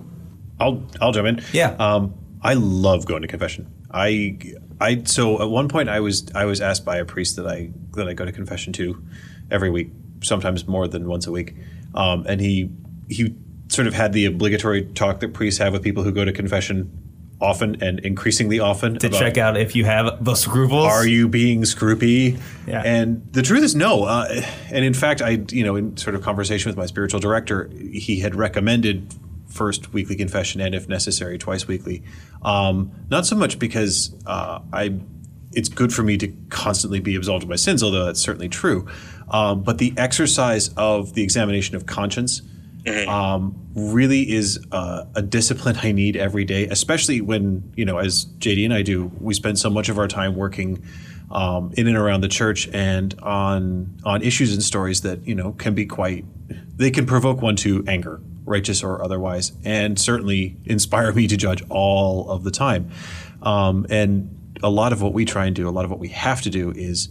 [0.58, 1.44] I'll I'll jump in.
[1.52, 1.72] Yeah.
[1.72, 3.70] Um, I love going to confession.
[3.92, 4.38] I
[4.80, 7.72] I so at one point I was I was asked by a priest that I
[7.92, 9.04] that I go to confession to
[9.50, 9.90] every week,
[10.22, 11.54] sometimes more than once a week,
[11.94, 12.70] um, and he
[13.10, 13.36] he
[13.68, 16.90] sort of had the obligatory talk that priests have with people who go to confession
[17.44, 20.86] often and increasingly often To check out if you have the scruples.
[20.86, 22.40] are you being scroopy?
[22.66, 22.82] Yeah.
[22.84, 24.04] And the truth is no.
[24.04, 27.70] Uh, and in fact, I, you know, in sort of conversation with my spiritual director,
[27.92, 29.14] he had recommended
[29.48, 32.02] first weekly confession and, if necessary, twice weekly.
[32.42, 34.98] Um, not so much because uh, I,
[35.52, 38.88] it's good for me to constantly be absolved of my sins, although that's certainly true.
[39.30, 42.42] Um, but the exercise of the examination of conscience
[42.86, 48.64] um, really is a discipline I need every day, especially when, you know, as JD
[48.64, 50.84] and I do, we spend so much of our time working
[51.30, 55.52] um, in and around the church and on on issues and stories that, you know,
[55.52, 56.24] can be quite,
[56.76, 61.64] they can provoke one to anger, righteous or otherwise, and certainly inspire me to judge
[61.70, 62.90] all of the time.
[63.42, 66.08] Um, and a lot of what we try and do, a lot of what we
[66.08, 67.08] have to do is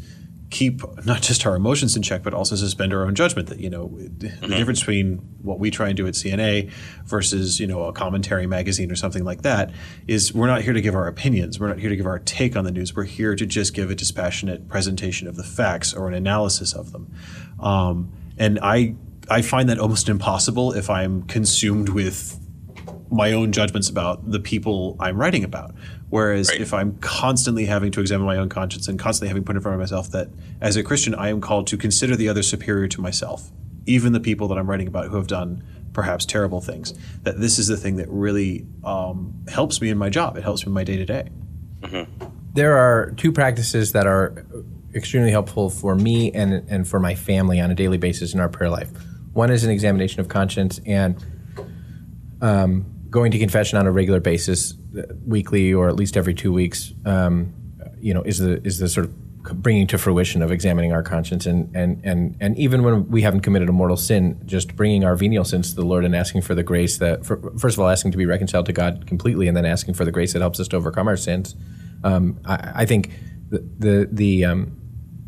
[0.54, 3.50] keep not just our emotions in check, but also suspend our own judgment.
[3.50, 6.72] That you know, the difference between what we try and do at CNA
[7.06, 9.72] versus you know a commentary magazine or something like that
[10.08, 11.60] is we're not here to give our opinions.
[11.60, 12.96] We're not here to give our take on the news.
[12.96, 16.92] We're here to just give a dispassionate presentation of the facts or an analysis of
[16.92, 17.12] them.
[17.60, 18.96] Um, and I
[19.30, 22.40] I find that almost impossible if I'm consumed with
[23.10, 25.76] my own judgments about the people I'm writing about.
[26.14, 26.62] Whereas Right.
[26.62, 29.74] if I'm constantly having to examine my own conscience and constantly having put in front
[29.74, 30.30] of myself that
[30.62, 33.52] as a Christian, I am called to consider the other superior to myself,
[33.88, 37.58] even the people that I'm writing about who have done perhaps terrible things, that this
[37.58, 40.38] is the thing that really um, helps me in my job.
[40.38, 41.30] It helps me in my day to day.
[42.54, 44.46] there are two practices that are
[44.94, 48.50] extremely helpful for me and and for my family on a daily basis in our
[48.50, 48.92] prayer life.
[49.34, 51.16] One is an examination of conscience and
[52.40, 54.76] um, going to confession on a regular basis,
[55.26, 56.94] weekly or at least every two weeks.
[57.06, 57.54] Um,
[58.00, 59.14] you know, is the is the sort of
[59.62, 63.42] bringing to fruition of examining our conscience and and and and even when we haven't
[63.42, 66.56] committed a mortal sin, just bringing our venial sins to the Lord and asking for
[66.56, 69.56] the grace that, for, first of all, asking to be reconciled to God completely, and
[69.56, 71.56] then asking for the grace that helps us to overcome our sins.
[72.04, 73.12] Um, I, I think
[73.50, 74.78] the the, the um,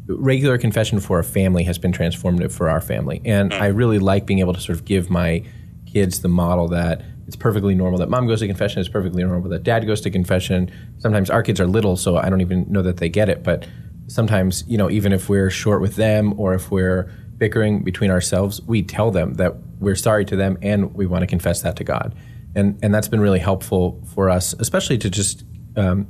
[0.08, 4.26] regular confession for a family has been transformative for our family, and I really like
[4.26, 5.44] being able to sort of give my
[5.86, 8.80] kids the model that it's perfectly normal that mom goes to confession.
[8.80, 10.72] It's perfectly normal that dad goes to confession.
[11.00, 13.44] Sometimes our kids are little, so I don't even know that they get it.
[13.44, 13.68] But
[14.08, 18.62] sometimes, you know, even if we're short with them or if we're bickering between ourselves,
[18.62, 21.84] we tell them that we're sorry to them and we want to confess that to
[21.84, 22.16] God.
[22.56, 25.44] And and that's been really helpful for us, especially to just.
[25.76, 26.08] Um,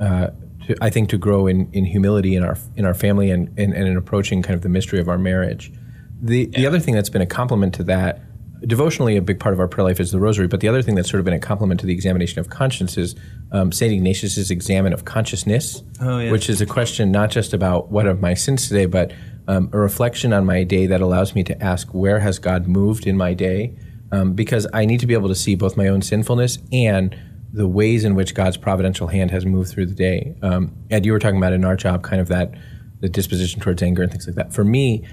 [0.00, 0.28] uh,
[0.66, 3.72] to, I think to grow in, in humility in our in our family and, and,
[3.74, 5.72] and in approaching kind of the mystery of our marriage.
[6.20, 8.20] The the other thing that's been a complement to that,
[8.66, 10.46] devotionally, a big part of our prayer life is the rosary.
[10.48, 12.96] But the other thing that's sort of been a complement to the examination of conscience
[12.96, 13.14] is
[13.52, 16.32] um, Saint Ignatius's examen of consciousness, Oh, yes.
[16.32, 19.12] which is a question not just about what are my sins today, but
[19.48, 23.06] um, a reflection on my day that allows me to ask where has God moved
[23.06, 23.76] in my day,
[24.12, 27.16] um, because I need to be able to see both my own sinfulness and
[27.52, 30.34] the ways in which God's providential hand has moved through the day.
[30.42, 32.54] Um, Ed, you were talking about in our job, kind of that
[33.00, 34.54] the disposition towards anger and things like that.
[34.54, 35.04] For me,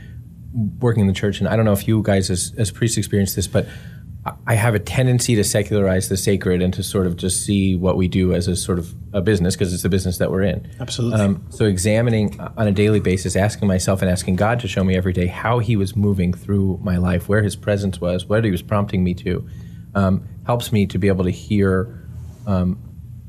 [0.53, 3.35] working in the church, and I don't know if you guys as, as priests experience
[3.35, 3.67] this, but
[4.45, 7.95] I have a tendency to secularize the sacred and to sort of just see what
[7.95, 10.69] we do as a sort of a business because it's the business that we're in.
[10.79, 11.19] Absolutely.
[11.19, 14.95] Um, so examining on a daily basis, asking myself and asking God to show me
[14.95, 18.51] every day how He was moving through my life, where His presence was, what He
[18.51, 19.47] was prompting me to,
[19.95, 22.05] um, helps me to be able to hear,
[22.45, 22.77] um,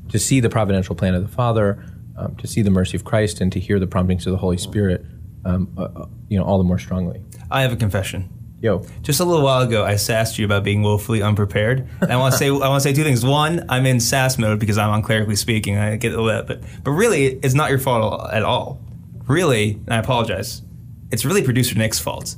[0.09, 1.83] to see the providential plan of the Father,
[2.17, 4.57] um, to see the mercy of Christ, and to hear the promptings of the Holy
[4.57, 5.05] Spirit,
[5.45, 7.21] um, uh, uh, you know, all the more strongly.
[7.49, 8.29] I have a confession.
[8.61, 11.87] Yo, Just a little while ago, I sassed you about being woefully unprepared.
[11.99, 13.25] And I want to say I want to say two things.
[13.25, 15.77] One, I'm in sass mode because I'm on clerically speaking.
[15.77, 18.79] I get a little but but really, it's not your fault at all.
[19.27, 20.61] Really, and I apologize.
[21.09, 22.35] It's really producer Nick's fault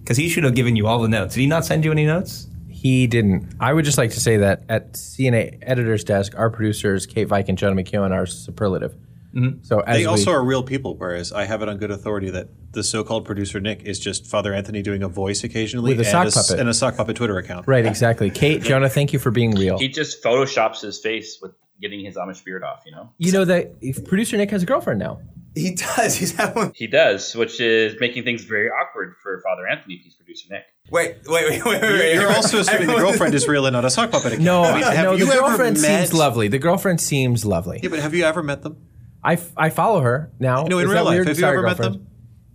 [0.00, 1.34] because he should have given you all the notes.
[1.34, 2.48] Did he not send you any notes?
[2.68, 3.54] He didn't.
[3.60, 7.48] I would just like to say that at CNA editor's desk, our producers, Kate Veik
[7.48, 8.96] and Jonah McKeown, are superlative.
[9.34, 9.62] Mm-hmm.
[9.62, 12.30] So as They we, also are real people, whereas I have it on good authority
[12.30, 16.02] that the so-called producer Nick is just Father Anthony doing a voice occasionally With a
[16.02, 16.60] and, sock s- puppet.
[16.60, 17.66] and a sock puppet Twitter account.
[17.68, 18.30] right, exactly.
[18.30, 19.78] Kate, Jonah, thank you for being real.
[19.78, 22.82] He just photoshops his face with getting his Amish beard off.
[22.86, 25.20] You know, You know that if producer Nick has a girlfriend now.
[25.54, 26.14] He does.
[26.18, 26.70] He's had one.
[26.76, 30.62] he does, which is making things very awkward for Father Anthony, piece producer Nick.
[30.92, 32.14] Wait, wait, wait, wait, wait.
[32.14, 34.42] You're also assuming the girlfriend is real and not a sock puppet account.
[34.42, 36.46] No, I mean, have no, the you ever girlfriend met- seems lovely.
[36.48, 37.80] The girlfriend seems lovely.
[37.82, 38.76] Yeah, but have you ever met them?
[39.22, 40.64] I, f- I follow her now.
[40.64, 41.14] No, in Is real life.
[41.14, 41.28] weird?
[41.28, 42.06] Have you Sorry, ever met them?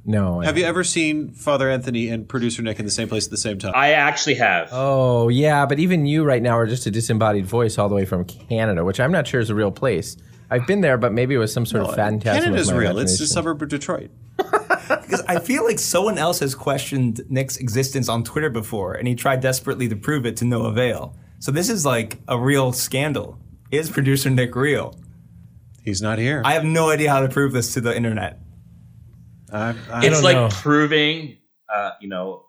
[0.06, 0.42] No.
[0.42, 3.32] I Have you ever seen Father Anthony and producer Nick in the same place at
[3.32, 3.74] the same time?
[3.76, 4.70] I actually have.
[4.72, 8.06] Oh yeah, but even you right now are just a disembodied voice all the way
[8.06, 10.16] from Canada, which I'm not sure is a real place.
[10.52, 12.44] I've been there, but maybe it was some sort of phantasm.
[12.44, 13.00] Canada's of real.
[13.00, 14.12] It's a suburb of Detroit.
[14.88, 19.16] Because I feel like someone else has questioned Nick's existence on Twitter before, and he
[19.16, 21.16] tried desperately to prove it to no avail.
[21.40, 23.40] So this is like a real scandal.
[23.72, 24.96] Is producer Nick real?
[25.86, 26.42] He's not here.
[26.44, 28.40] I have no idea how to prove this to the internet.
[29.54, 30.50] I, I, it's don't like know.
[30.52, 31.38] proving,
[31.74, 32.46] uh, you know,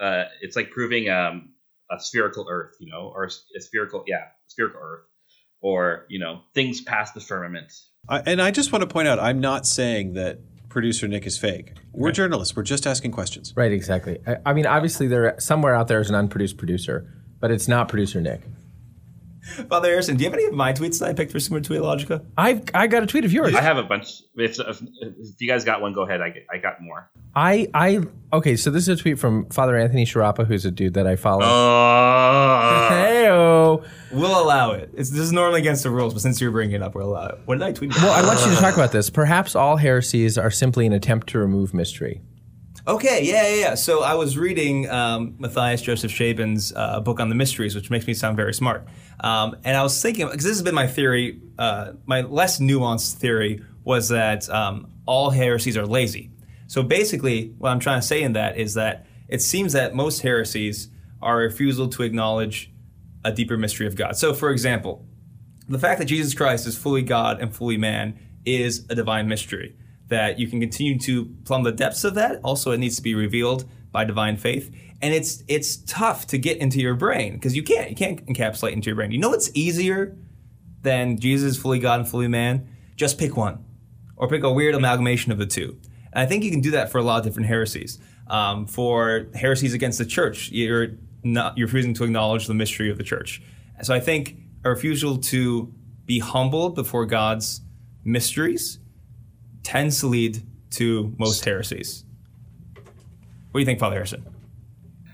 [0.00, 1.50] uh, it's like proving um,
[1.90, 5.04] a spherical Earth, you know, or a spherical, yeah, spherical Earth,
[5.60, 7.72] or you know, things past the firmament.
[8.08, 10.38] I, and I just want to point out, I'm not saying that
[10.70, 11.74] producer Nick is fake.
[11.92, 12.56] We're journalists.
[12.56, 13.52] We're just asking questions.
[13.54, 14.18] Right, exactly.
[14.26, 17.88] I, I mean, obviously, there somewhere out there is an unproduced producer, but it's not
[17.88, 18.40] producer Nick.
[19.68, 22.24] Father Harrison, do you have any of my tweets that I picked for Summa Tweetologica?
[22.36, 23.54] I've I got a tweet of yours.
[23.54, 24.22] I have a bunch.
[24.36, 26.20] If, if, if you guys got one, go ahead.
[26.20, 27.10] I, I got more.
[27.34, 28.00] I I
[28.32, 28.56] okay.
[28.56, 31.44] So this is a tweet from Father Anthony Sciarappa, who's a dude that I follow.
[31.44, 33.84] Uh, Heyo.
[34.10, 34.90] We'll allow it.
[34.94, 37.26] It's, this is normally against the rules, but since you're bringing it up, we'll allow
[37.28, 37.40] it.
[37.44, 37.94] What did I tweet?
[37.96, 39.10] Well, I want you to talk about this.
[39.10, 42.22] Perhaps all heresies are simply an attempt to remove mystery.
[42.88, 43.74] Okay, yeah, yeah, yeah.
[43.74, 48.06] So I was reading um, Matthias Joseph Scheeben's uh, book on the mysteries, which makes
[48.06, 48.88] me sound very smart.
[49.20, 53.16] Um, and I was thinking, because this has been my theory, uh, my less nuanced
[53.16, 56.30] theory was that um, all heresies are lazy.
[56.66, 60.22] So basically, what I'm trying to say in that is that it seems that most
[60.22, 60.88] heresies
[61.20, 62.72] are a refusal to acknowledge
[63.22, 64.16] a deeper mystery of God.
[64.16, 65.04] So, for example,
[65.68, 69.76] the fact that Jesus Christ is fully God and fully man is a divine mystery.
[70.08, 72.40] That you can continue to plumb the depths of that.
[72.42, 76.58] Also, it needs to be revealed by divine faith, and it's it's tough to get
[76.58, 79.10] into your brain because you can't you can't encapsulate into your brain.
[79.10, 80.16] You know what's easier
[80.82, 82.68] than Jesus fully God and fully man?
[82.96, 83.64] Just pick one,
[84.16, 85.78] or pick a weird amalgamation of the two.
[86.12, 87.98] And I think you can do that for a lot of different heresies.
[88.28, 90.88] Um, for heresies against the church, you're
[91.22, 93.42] not you're refusing to acknowledge the mystery of the church.
[93.82, 95.72] So I think a refusal to
[96.04, 97.60] be humbled before God's
[98.04, 98.78] mysteries
[99.68, 102.02] tends to lead to most heresies.
[102.72, 104.24] What do you think, Father Harrison?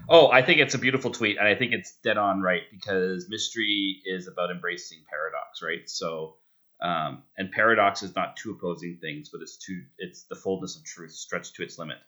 [0.09, 3.29] Oh, I think it's a beautiful tweet, and I think it's dead on right because
[3.29, 5.91] mystery is about embracing paradox, right?
[5.91, 6.37] So,
[6.81, 9.83] um, and paradox is not two opposing things, but it's two.
[9.99, 11.99] It's the fullness of truth stretched to its limit.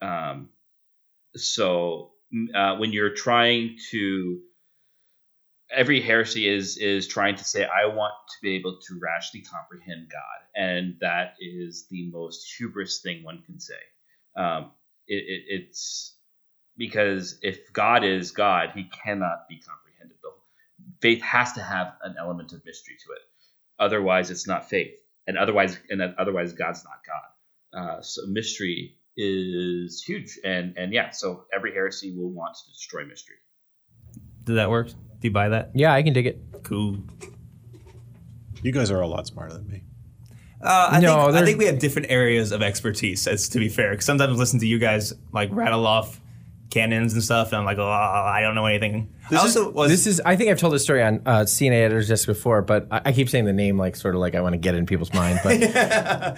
[0.00, 0.48] Um,
[1.36, 2.12] so
[2.54, 4.40] uh, when you're trying to,
[5.70, 10.10] every heresy is is trying to say, I want to be able to rationally comprehend
[10.10, 10.20] God,
[10.54, 13.74] and that is the most hubris thing one can say.
[14.36, 14.72] Um,
[15.06, 16.16] it, it, it's
[16.76, 20.16] because if God is God, he cannot be comprehended.
[20.22, 20.30] The
[21.00, 23.20] faith has to have an element of mystery to it.
[23.78, 24.94] Otherwise, it's not faith,
[25.26, 27.80] and otherwise, and otherwise, God's not God.
[27.80, 33.04] Uh, so mystery is huge, and and yeah, so every heresy will want to destroy
[33.04, 33.36] mystery.
[34.44, 34.88] Did that work?
[35.24, 35.70] Do you buy that?
[35.72, 36.38] Yeah, I can dig it.
[36.64, 36.98] Cool.
[38.62, 39.82] You guys are a lot smarter than me.
[40.62, 43.26] Uh, I, No, think, I there's- think we have different areas of expertise.
[43.26, 46.20] As to be fair, because sometimes I listen to you guys like rattle off
[46.68, 49.14] canons and stuff, and I'm like, oh, I don't know anything.
[49.30, 50.20] I also was This is.
[50.26, 53.12] I think I've told this story on uh, CNA Editor's Desk before, but I, I
[53.12, 55.14] keep saying the name like sort of like I want to get it in people's
[55.14, 55.40] mind.
[55.42, 55.62] But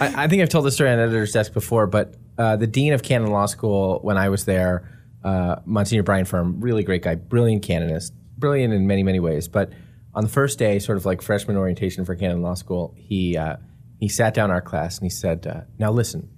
[0.00, 1.88] I, I think I've told this story on Editor's Desk before.
[1.88, 4.88] But uh, the dean of Canon Law School, when I was there,
[5.24, 9.48] uh, Monsignor Brian Ferme, really great guy, brilliant canonist, brilliant in many many ways.
[9.48, 9.72] But
[10.14, 13.56] on the first day, sort of like freshman orientation for canon law school, he uh,
[14.00, 16.28] he sat down our class and he said, uh, "Now listen,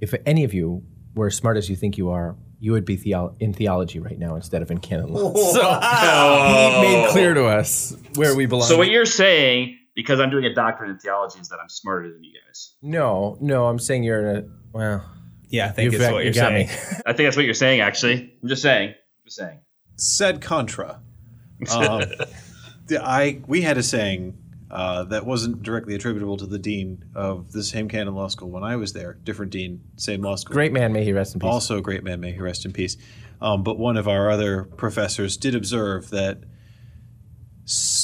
[0.00, 0.82] if any of you
[1.14, 4.16] were as smart as you think you are." You would be theo- in theology right
[4.16, 5.32] now instead of in canon law.
[5.52, 8.68] So he made clear to us where we belong.
[8.68, 12.08] So what you're saying, because I'm doing a doctorate in theology, is that I'm smarter
[12.12, 12.74] than you guys.
[12.80, 15.04] no, no, I'm saying you're in a well.
[15.48, 16.66] Yeah, I think You've it's got- what you you're got saying.
[16.68, 16.72] me.
[17.04, 17.80] I think that's what you're saying.
[17.80, 18.94] Actually, I'm just saying.
[19.24, 19.58] Just saying.
[19.96, 21.00] Said contra.
[21.70, 22.02] Um,
[22.86, 24.36] the- I we had a saying
[24.70, 28.64] uh, that wasn't directly attributable to the dean of the same canon law school when
[28.64, 29.18] I was there.
[29.22, 30.54] Different dean, same law school.
[30.54, 31.50] Great man, may he rest in peace.
[31.50, 32.96] Also, great man, may he rest in peace.
[33.40, 36.38] Um, but one of our other professors did observe that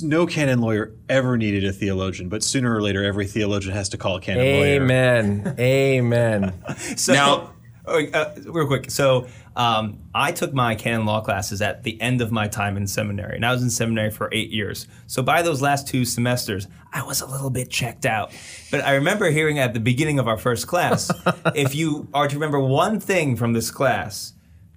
[0.02, 3.98] no canon lawyer ever needed a theologian, but sooner or later, every theologian has to
[3.98, 4.82] call a canon lawyer.
[4.82, 5.54] Amen.
[5.58, 6.54] Amen.
[6.96, 7.52] So, Now-
[7.88, 8.90] uh, real quick.
[8.90, 12.86] So, um, I took my canon law classes at the end of my time in
[12.86, 14.86] seminary, and I was in seminary for eight years.
[15.06, 18.32] So, by those last two semesters, I was a little bit checked out.
[18.70, 21.10] But I remember hearing at the beginning of our first class,
[21.54, 24.32] if you are to remember one thing from this class,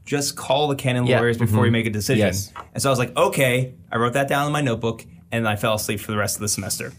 [0.06, 1.20] just call the canon Yeah.
[1.20, 2.26] lawyers before you make a decision.
[2.26, 2.52] Yes.
[2.74, 3.76] And so I was like, okay.
[3.92, 6.42] I wrote that down in my notebook, and I fell asleep for the rest of
[6.42, 6.92] the semester.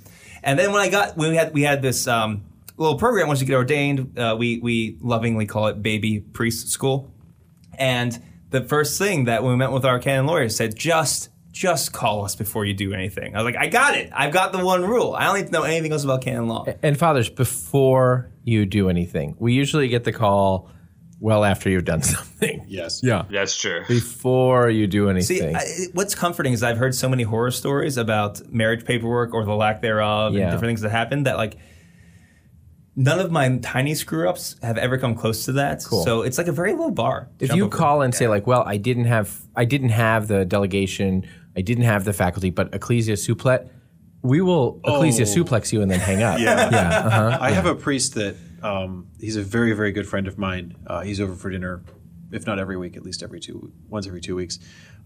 [0.44, 2.44] And then when I got, when we had we had this um,
[2.76, 7.12] little program once you get ordained, uh, we we lovingly call it baby priest school.
[7.78, 11.92] And the first thing that when we met with our canon lawyers said, just just
[11.92, 13.34] call us before you do anything.
[13.36, 14.10] I was like, I got it.
[14.14, 15.14] I've got the one rule.
[15.14, 16.64] I don't need to know anything else about canon law.
[16.82, 20.70] And fathers, before you do anything, we usually get the call
[21.20, 22.64] well after you've done something.
[22.68, 23.00] Yes.
[23.02, 23.26] Yeah.
[23.30, 23.82] That's true.
[23.86, 25.56] Before you do See, anything.
[25.56, 29.54] I, what's comforting is I've heard so many horror stories about marriage paperwork or the
[29.54, 30.44] lack thereof Yeah.
[30.44, 31.58] and different things that happen that like
[32.96, 35.82] none of my tiny screw ups have ever come close to that.
[35.84, 36.04] Cool.
[36.04, 37.28] So it's like a very low bar.
[37.40, 41.24] if you call and say like, "Well, I didn't have I didn't have the delegation,
[41.56, 43.68] I didn't have the faculty, but ecclesia supplet,"
[44.22, 45.26] we will ecclesia Oh.
[45.44, 46.38] suplex you and then hang up.
[46.46, 46.70] Yeah.
[46.70, 46.98] yeah.
[47.06, 47.38] Uh-huh.
[47.40, 50.76] I have a priest that um, he's a very, very good friend of mine.
[50.86, 51.82] Uh, he's over for dinner,
[52.32, 54.58] if not every week, at least every two, once every two weeks.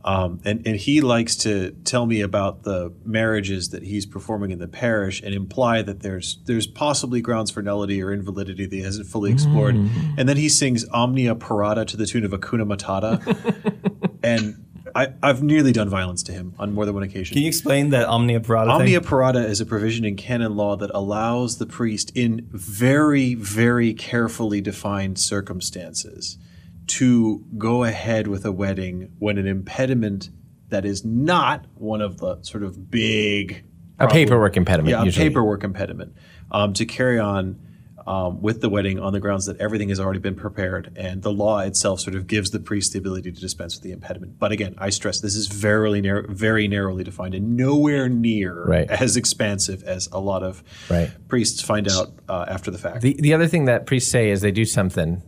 [0.04, 4.60] Um, and, and he likes to tell me about the marriages that he's performing in
[4.60, 8.82] the parish and imply that there's there's possibly grounds for nullity or invalidity that he
[8.82, 9.74] hasn't fully explored.
[9.74, 14.16] And then he sings Omnia Parata to the tune of Hakuna Matata.
[14.22, 14.64] and
[14.96, 17.34] I, I've nearly done violence to him on more than one occasion.
[17.34, 20.90] Can you explain that omnia parata Omnia parata is a provision in canon law that
[20.94, 26.38] allows the priest, in very, very carefully defined circumstances,
[26.86, 30.30] to go ahead with a wedding when an impediment
[30.68, 33.64] that is not one of the sort of big
[33.98, 34.90] A problem- paperwork impediment.
[34.90, 35.28] yeah, a usually.
[35.28, 36.14] paperwork impediment
[36.50, 37.60] um, to carry on
[38.06, 41.32] um, with the wedding on the grounds that everything has already been prepared, and the
[41.32, 44.38] law itself sort of gives the priest the ability to dispense with the impediment.
[44.38, 48.88] But again, I stress this is very narrow, very narrowly defined, and nowhere near Right.
[48.88, 51.10] as expansive as a lot of Right.
[51.26, 53.00] priests find out uh, after the fact.
[53.00, 55.20] The the other thing that priests say is they do something,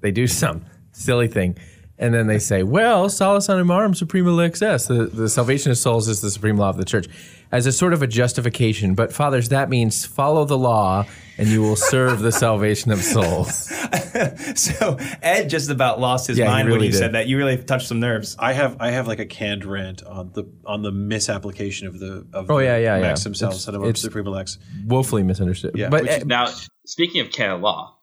[0.00, 0.66] they do some
[1.00, 1.56] silly thing,
[1.98, 6.08] and then they say, "Well, salus animarum suprema lex est." The the salvation of souls
[6.08, 7.06] is the supreme law of the church,
[7.52, 8.94] as a sort of a justification.
[8.94, 11.04] But fathers, that means follow the law,
[11.38, 13.72] and you will serve the salvation of souls.
[14.54, 16.98] So Ed just about lost his Yeah, he mind when really you did.
[16.98, 17.26] said that.
[17.26, 18.36] You really touched some nerves.
[18.38, 22.26] I have I have like a canned rant on the on the misapplication of the
[22.32, 23.02] of Oh, the yeah, yeah, yeah.
[23.02, 24.58] maxim salus It's- animarum it's- suprema lex.
[24.86, 25.72] Woefully misunderstood.
[25.74, 26.46] Yeah, but which uh, is- Now,
[26.86, 27.96] speaking of canon law,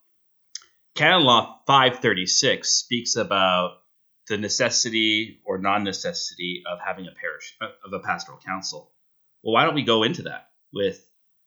[0.98, 3.78] canon law 536 speaks about
[4.28, 8.92] the necessity or non-necessity of having a parish of a pastoral council.
[9.44, 11.00] Well, why don't we go into that with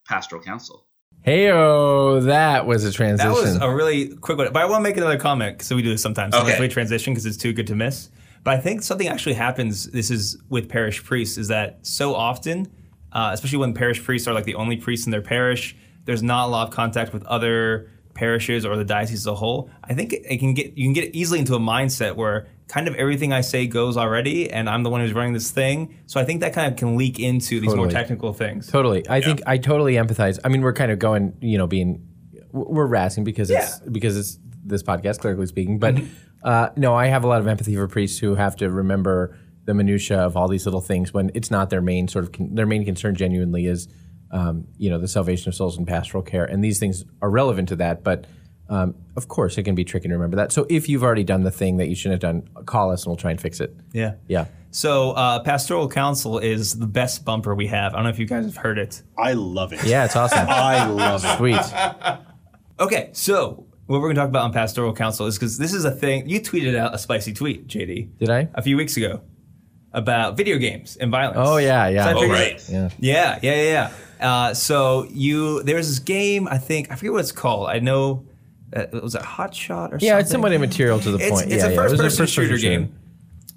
[0.09, 0.87] pastoral council?
[1.27, 3.33] heyo, that was a transition.
[3.33, 4.53] That was a really quick one.
[4.53, 6.35] But I want to make another comment because we do this sometimes.
[6.35, 6.61] Sometimes Okay.
[6.61, 8.09] we transition because it's too good to miss.
[8.43, 9.91] But I think something actually happens.
[9.91, 12.69] This is with parish priests is that so often,
[13.13, 15.77] uh, especially when parish priests are like the only priests in their parish,
[16.07, 19.71] there's not a lot of contact with other parishes or the diocese as a whole.
[19.85, 22.87] I think it, it can get you can get easily into a mindset where kind
[22.87, 25.97] of everything I say goes already, and I'm the one who's running this thing.
[26.07, 28.69] So I think that kind of can leak into these more technical things.
[28.69, 29.09] Totally.
[29.09, 30.39] I think I totally empathize.
[30.45, 32.07] I mean, we're kind of going, you know, being
[32.53, 35.79] we're razzing because it's because it's this podcast, clerically speaking.
[35.79, 35.99] But
[36.43, 39.75] uh, no, I have a lot of empathy for priests who have to remember the
[39.75, 42.67] minutia of all these little things when it's not their main sort of con- their
[42.67, 43.15] main concern.
[43.15, 43.89] Genuinely is,
[44.31, 47.69] um, you know, the salvation of souls and pastoral care, and these things are relevant
[47.71, 48.03] to that.
[48.05, 48.27] But
[48.69, 50.53] um, of course, it can be tricky to remember that.
[50.53, 53.11] So if you've already done the thing that you shouldn't have done, call us and
[53.11, 53.75] we'll try and fix it.
[53.93, 54.15] Yeah.
[54.29, 54.47] Yeah.
[54.71, 57.93] So uh, pastoral council is the best bumper we have.
[57.93, 59.03] I don't know if you guys have heard it.
[59.19, 59.83] I love it.
[59.83, 60.39] Yeah, it's awesome.
[60.49, 61.37] I love it.
[61.37, 61.61] Sweet.
[62.79, 65.85] Okay, so what we're going to talk about on Pastoral Council is because this is
[65.85, 66.27] a thing.
[66.29, 68.49] You tweeted out a spicy tweet, JD, Did I?
[68.55, 69.21] a few weeks ago
[69.93, 71.37] about video games and violence.
[71.41, 72.05] Oh yeah, yeah.
[72.05, 72.69] So Oh, figured- right.
[72.71, 72.89] Yeah.
[72.99, 73.91] Yeah, yeah, yeah.
[74.21, 74.35] Yeah.
[74.35, 76.47] Uh, so you there's this game.
[76.49, 77.69] I think I forget what it's called.
[77.69, 78.25] I know
[78.77, 80.07] uh, it was a Hot Shot or something.
[80.07, 81.53] Yeah, it's somewhat immaterial to the It's, point.
[81.53, 81.81] it's yeah, a yeah.
[81.81, 82.95] It was first-person first-person shooter game.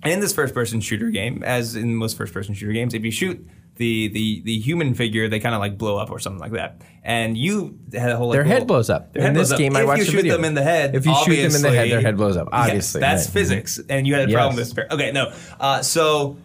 [0.04, 3.48] And in this first-person shooter game, as in most first-person shooter games, if you shoot
[3.76, 6.82] the the the human figure, they kind of like blow up or something like that.
[7.04, 9.14] And you had a whole like, Their head blows up.
[9.14, 9.58] Their In this blows up.
[9.60, 10.34] game, I if watched you shoot video.
[10.36, 12.50] them in the head, If you shoot them in the head, their head blows up.
[12.52, 13.34] Yes, Obviously, that's right.
[13.34, 14.86] physics, and you had a problem with this.
[14.92, 15.32] Okay, no.
[15.60, 16.38] Uh, so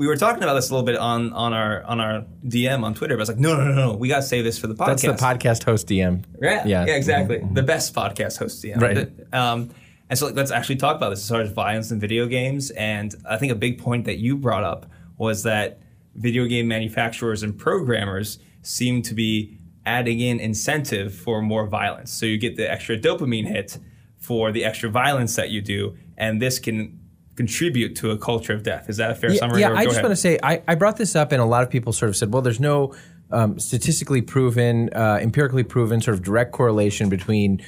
[0.00, 2.94] we were talking about this a little bit on on our on our DM on
[2.94, 3.16] Twitter.
[3.16, 4.74] But I was like, no, no, no, no, we got to save this for the
[4.74, 4.86] podcast.
[4.86, 6.24] That's the podcast host DM.
[6.40, 6.86] Yeah, Yeah.
[6.86, 7.42] yeah, exactly.
[7.52, 8.78] The best podcast host, yeah.
[8.80, 9.10] Right.
[9.34, 9.68] Um,
[10.08, 12.70] and so let's actually talk about this as far as violence in video games.
[12.70, 14.86] And I think a big point that you brought up
[15.18, 15.80] was that
[16.14, 22.10] video game manufacturers and programmers seem to be adding in incentive for more violence.
[22.10, 23.76] So you get the extra dopamine hit
[24.16, 26.99] for the extra violence that you do, and this can
[27.40, 28.90] contribute to a culture of death.
[28.90, 29.60] Is that a fair Yeah, summary?
[29.62, 30.04] yeah I just ahead.
[30.04, 32.16] want to say I, I brought this up, and a lot of people sort of
[32.16, 32.94] said, well, there's no
[33.30, 37.62] um, statistically proven, uh, empirically proven sort of direct correlation between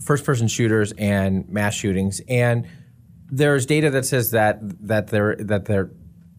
[0.00, 2.22] first person shooters and mass shootings.
[2.26, 2.66] And
[3.30, 5.90] there's data that says that that they're that they're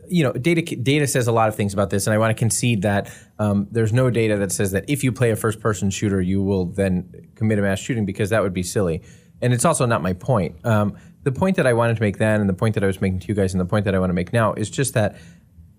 [0.07, 2.39] you know data data says a lot of things about this and i want to
[2.39, 5.91] concede that um, there's no data that says that if you play a first person
[5.91, 9.03] shooter you will then commit a mass shooting because that would be silly
[9.41, 12.41] and it's also not my point um, the point that i wanted to make then
[12.41, 13.99] and the point that i was making to you guys and the point that i
[13.99, 15.15] want to make now is just that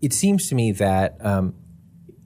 [0.00, 1.54] it seems to me that um,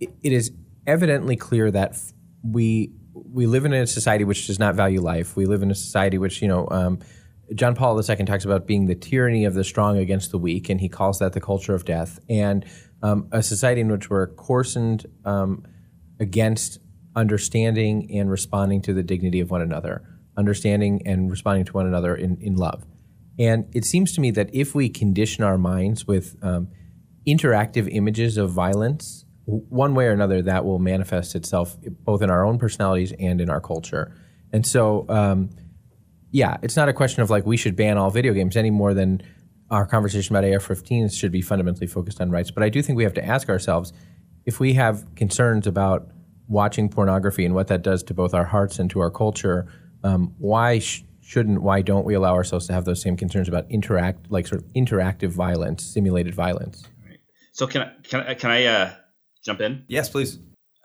[0.01, 0.53] it, it is
[0.87, 1.97] evidently clear that
[2.43, 5.37] we we live in a society which does not value life.
[5.37, 6.69] We live in a society which you know.
[6.71, 6.99] Um,
[7.55, 10.81] John Paul II talks about being the tyranny of the strong against the weak, and
[10.81, 12.19] he calls that the culture of death.
[12.29, 12.65] And
[13.03, 15.63] um, a society in which we're coarsened um,
[16.19, 16.79] against
[17.15, 20.03] understanding and responding to the dignity of one another,
[20.37, 22.85] understanding and responding to one another in, in love.
[23.39, 26.69] And it seems to me that if we condition our minds with um,
[27.27, 32.31] interactive images of violence, w- one way or another, that will manifest itself both in
[32.31, 34.15] our own personalities and in our culture.
[34.53, 35.51] And so, um,
[36.31, 38.95] yeah, it's not a question of like we should ban all video games any more
[38.95, 39.23] than
[39.71, 42.51] our conversation about AR-15s should be fundamentally focused on rights.
[42.51, 43.93] But I do think we have to ask ourselves
[44.45, 46.09] if we have concerns about
[46.47, 49.67] watching pornography and what that does to both our hearts and to our culture.
[50.05, 51.63] Um, why sh- shouldn't?
[51.63, 54.69] Why don't we allow ourselves to have those same concerns about interact, like sort of
[54.75, 56.85] interactive violence, simulated violence?
[57.53, 58.93] So can I can I, can I uh,
[59.45, 59.85] jump in?
[59.89, 60.39] yes, please.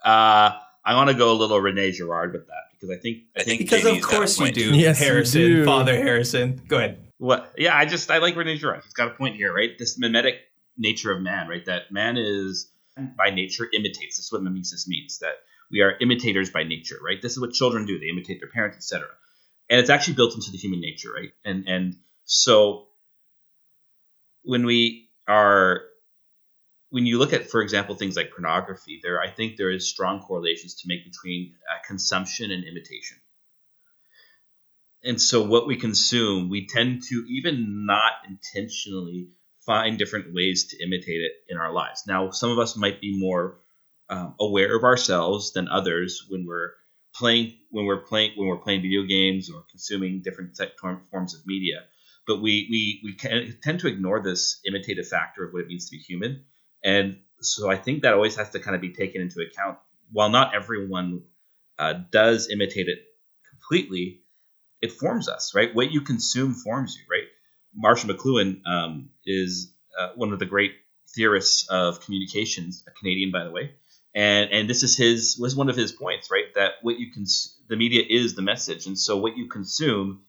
[0.04, 0.52] Uh,
[0.86, 3.60] I want to go a little Rene Girard with that because I think I think
[3.60, 5.66] Because JD's of course you do, Yes, you Harrison, do.
[5.66, 6.62] Father Harrison.
[6.68, 7.06] Go ahead.
[7.18, 7.52] What?
[7.58, 8.84] Yeah, I just I like Rene Girard.
[8.84, 9.78] He's got a point here, right?
[9.78, 10.36] This mimetic
[10.78, 11.66] nature of man, right?
[11.66, 12.72] That man is
[13.18, 14.18] by nature imitates.
[14.18, 15.20] This is what mimesis means.
[15.20, 15.34] That
[15.72, 17.22] we are imitators by nature, right?
[17.22, 18.00] This is what children do.
[18.00, 19.08] They imitate their parents, etc.
[19.70, 21.32] And it's actually built into the human nature, right?
[21.46, 21.96] And and
[22.26, 22.88] so
[24.44, 25.82] when we are
[26.90, 30.22] when you look at, for example, things like pornography, there I think there is strong
[30.22, 33.18] correlations to make between uh, consumption and imitation
[35.04, 39.30] and so what we consume we tend to even not intentionally
[39.66, 43.18] find different ways to imitate it in our lives now some of us might be
[43.18, 43.60] more
[44.10, 46.72] um, aware of ourselves than others when we're
[47.16, 51.42] playing when we're playing when we're playing video games or consuming different form- forms of
[51.46, 51.84] media
[52.28, 55.90] but we we we can, tend to ignore this imitative factor of what it means
[55.90, 56.44] to be human
[56.84, 59.78] and so i think that always has to kind of be taken into account
[60.12, 61.24] while not everyone
[61.80, 63.00] uh, does imitate it
[63.50, 64.22] completely
[64.82, 65.74] it forms us, right?
[65.74, 67.28] What you consume forms you, right?
[67.76, 70.72] Marshall McLuhan um, is uh, one of the great
[71.16, 73.72] theorists of communications, a Canadian, by the way,
[74.16, 76.54] and and this is his was one of his points, right?
[76.56, 80.24] That what you cons- the media is the message, and so what you consume,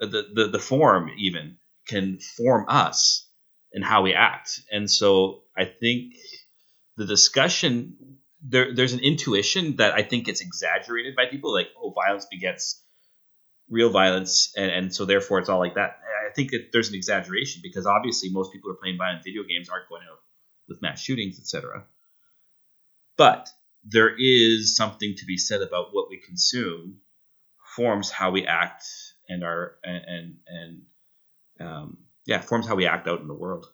[0.00, 1.56] uh, the the the form even
[1.86, 3.28] can form us
[3.72, 6.14] and how we act, and so I think
[6.96, 11.92] the discussion there there's an intuition that I think gets exaggerated by people, like oh,
[11.92, 12.82] violence begets
[13.68, 15.98] real violence, and, and so therefore it's all like that.
[16.28, 19.42] I think that there's an exaggeration because obviously most people who are playing violent video
[19.42, 20.18] games aren't going out
[20.68, 21.84] with mass shootings, etc.
[23.20, 23.50] But
[23.84, 27.00] there is something to be said about what we consume
[27.76, 28.82] forms how we act
[29.28, 33.66] and our and and, and um, yeah forms how we act out in the world.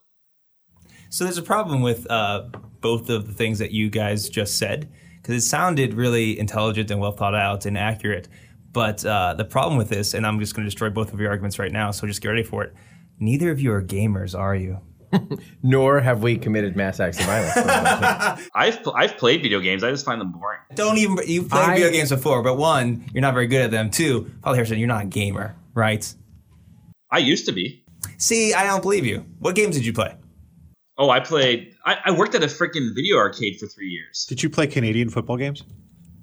[1.10, 2.48] So there's a problem with uh,
[2.80, 4.90] both of the things that you guys just said
[5.22, 8.26] because it sounded really intelligent and well thought out and accurate.
[8.72, 11.30] But uh, the problem with this, and I'm just going to destroy both of your
[11.30, 12.74] arguments right now, so just get ready for it.
[13.20, 14.80] Neither of you are gamers, are you?
[15.62, 17.56] Nor have we committed mass acts of violence.
[18.54, 19.82] I've pl- I've played video games.
[19.84, 20.60] I just find them boring.
[20.74, 23.70] Don't even you've played I- video games before, but one, you're not very good at
[23.70, 23.90] them.
[23.90, 26.12] Two, Father Harrison, you're not a gamer, right?
[27.10, 27.84] I used to be.
[28.18, 29.24] See, I don't believe you.
[29.38, 30.14] What games did you play?
[30.98, 31.74] Oh, I played.
[31.84, 34.24] I, I worked at a freaking video arcade for three years.
[34.28, 35.62] Did you play Canadian football games?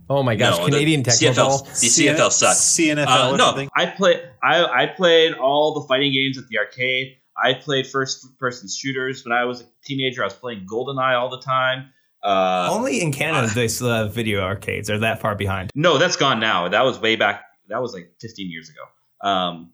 [0.09, 1.45] oh my gosh, No, the Canadian technical.
[1.59, 2.59] CFL, the CFL sucks.
[2.59, 3.69] CNFL Uh, or no, something?
[3.75, 4.21] I play.
[4.43, 7.17] I I played all the fighting games at the arcade.
[7.41, 10.21] I played first person shooters when I was a teenager.
[10.21, 11.89] I was playing GoldenEye all the time.
[12.23, 14.89] Uh, Only in Canada do they still have video arcades.
[14.89, 15.71] Are that far behind?
[15.75, 16.69] no, that's gone now.
[16.69, 17.43] That was way back.
[17.67, 19.29] That was like 15 years ago.
[19.29, 19.71] Um,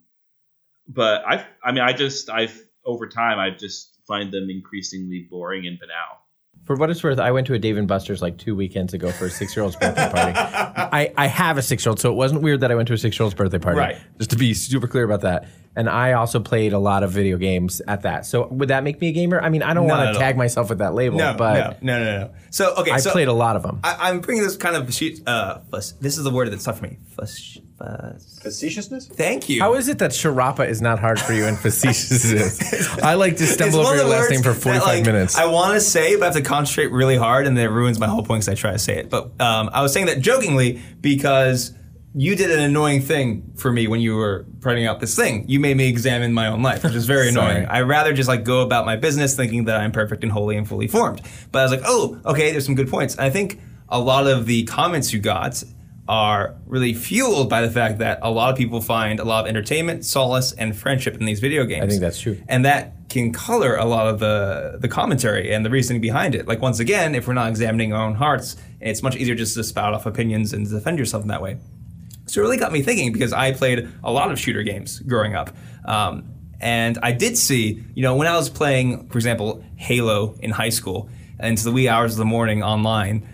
[0.88, 5.66] but I, I mean, I just, I've over time, I've just find them increasingly boring
[5.66, 6.18] and banal.
[6.64, 9.10] For what it's worth, I went to a Dave and Buster's like two weekends ago
[9.12, 10.32] for a six year old's birthday party.
[10.36, 12.94] I, I have a six year old, so it wasn't weird that I went to
[12.94, 13.78] a six year old's birthday party.
[13.78, 13.98] Right.
[14.18, 15.46] Just to be super clear about that.
[15.76, 18.26] And I also played a lot of video games at that.
[18.26, 19.40] So would that make me a gamer?
[19.40, 20.20] I mean, I don't Not want at to all.
[20.20, 22.30] tag myself with that label, No, but no, no, no, no.
[22.50, 23.78] So okay, I so played a lot of them.
[23.84, 24.90] I, I'm bringing this kind of.
[25.26, 26.98] Uh, fuss, this is the word that's tough for me.
[27.16, 28.40] Fuss, fuss.
[28.42, 29.06] Facetiousness?
[29.06, 29.60] Thank you.
[29.60, 32.88] How is it that Sciarappa is not hard for you and facetious is?
[33.02, 35.36] I like to stumble over your last name for that, 45 like, minutes.
[35.36, 38.00] I want to say, but I have to concentrate really hard, and then it ruins
[38.00, 39.10] my whole point because I try to say it.
[39.10, 41.72] But um, I was saying that jokingly because
[42.14, 45.44] you did an annoying thing for me when you were printing out this thing.
[45.48, 47.66] You made me examine my own life, which is very annoying.
[47.66, 50.68] I rather just like go about my business thinking that I'm perfect and holy and
[50.68, 51.22] fully formed.
[51.52, 53.14] But I was like, oh, okay, there's some good points.
[53.14, 55.62] And I think a lot of the comments you got
[56.08, 59.48] are really fueled by the fact that a lot of people find a lot of
[59.48, 61.84] entertainment, solace, and friendship in these video games.
[61.84, 62.42] I think that's true.
[62.48, 66.48] And that can color a lot of the the commentary and the reasoning behind it.
[66.48, 69.62] Like once again, if we're not examining our own hearts, it's much easier just to
[69.62, 71.58] spout off opinions and defend yourself in that way.
[72.30, 75.34] So it really got me thinking because I played a lot of shooter games growing
[75.34, 75.50] up.
[75.84, 80.50] Um, and I did see, you know, when I was playing, for example, Halo in
[80.50, 81.08] high school
[81.38, 83.26] and into the wee hours of the morning online,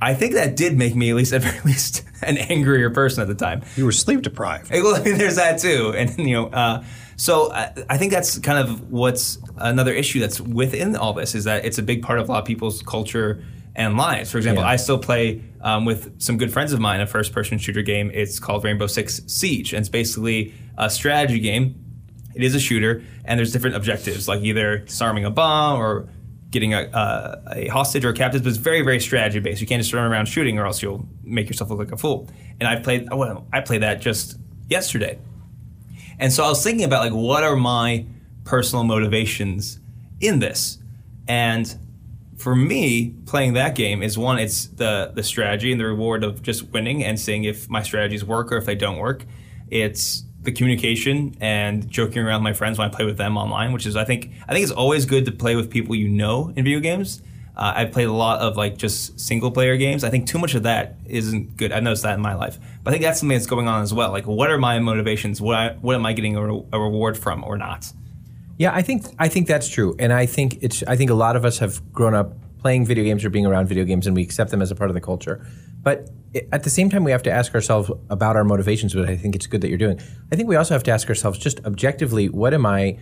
[0.00, 3.28] I think that did make me at least at very least an angrier person at
[3.28, 3.62] the time.
[3.76, 4.70] You were sleep deprived.
[4.82, 6.82] Well, I mean, there's that too, and you know, uh,
[7.16, 11.44] so I, I think that's kind of what's another issue that's within all this is
[11.44, 13.44] that it's a big part of a lot of people's culture
[13.74, 14.30] and lives.
[14.30, 14.70] For example, Yeah.
[14.70, 18.10] I still play um, with some good friends of mine a first-person shooter game.
[18.12, 21.76] It's called Rainbow Six Siege, and it's basically a strategy game.
[22.34, 26.08] It is a shooter, and there's different objectives, like either disarming a bomb or
[26.50, 28.42] getting a, a, a hostage or a captive.
[28.42, 29.60] But it's very, very strategy based.
[29.60, 32.28] You can't just run around shooting, or else you'll make yourself look like a fool.
[32.60, 35.18] And I played, well, I played that just yesterday.
[36.18, 38.06] And so I was thinking about like what are my
[38.44, 39.80] personal motivations
[40.20, 40.78] in this?
[41.26, 41.74] And
[42.42, 46.42] for me, playing that game is one, it's the the strategy and the reward of
[46.42, 49.24] just winning and seeing if my strategies work or if they don't work.
[49.70, 53.72] It's the communication and joking around with my friends when I play with them online,
[53.72, 56.48] which is I think I think it's always good to play with people you know
[56.56, 57.22] in video games.
[57.56, 60.02] Uh, I've played a lot of like just single player games.
[60.02, 61.70] I think too much of that isn't good.
[61.70, 63.94] I've noticed that in my life, but I think that's something that's going on as
[63.94, 64.10] well.
[64.10, 65.40] Like, what are my motivations?
[65.40, 67.92] What I, what am I getting a, re- a reward from or not?
[68.58, 71.36] Yeah, I think I think that's true, and I think it's I think a lot
[71.36, 74.22] of us have grown up playing video games or being around video games, and we
[74.22, 75.44] accept them as a part of the culture.
[75.82, 76.10] But
[76.52, 78.94] at the same time, we have to ask ourselves about our motivations.
[78.94, 80.00] But I think it's good that you're doing.
[80.30, 82.98] I think we also have to ask ourselves just objectively, what am I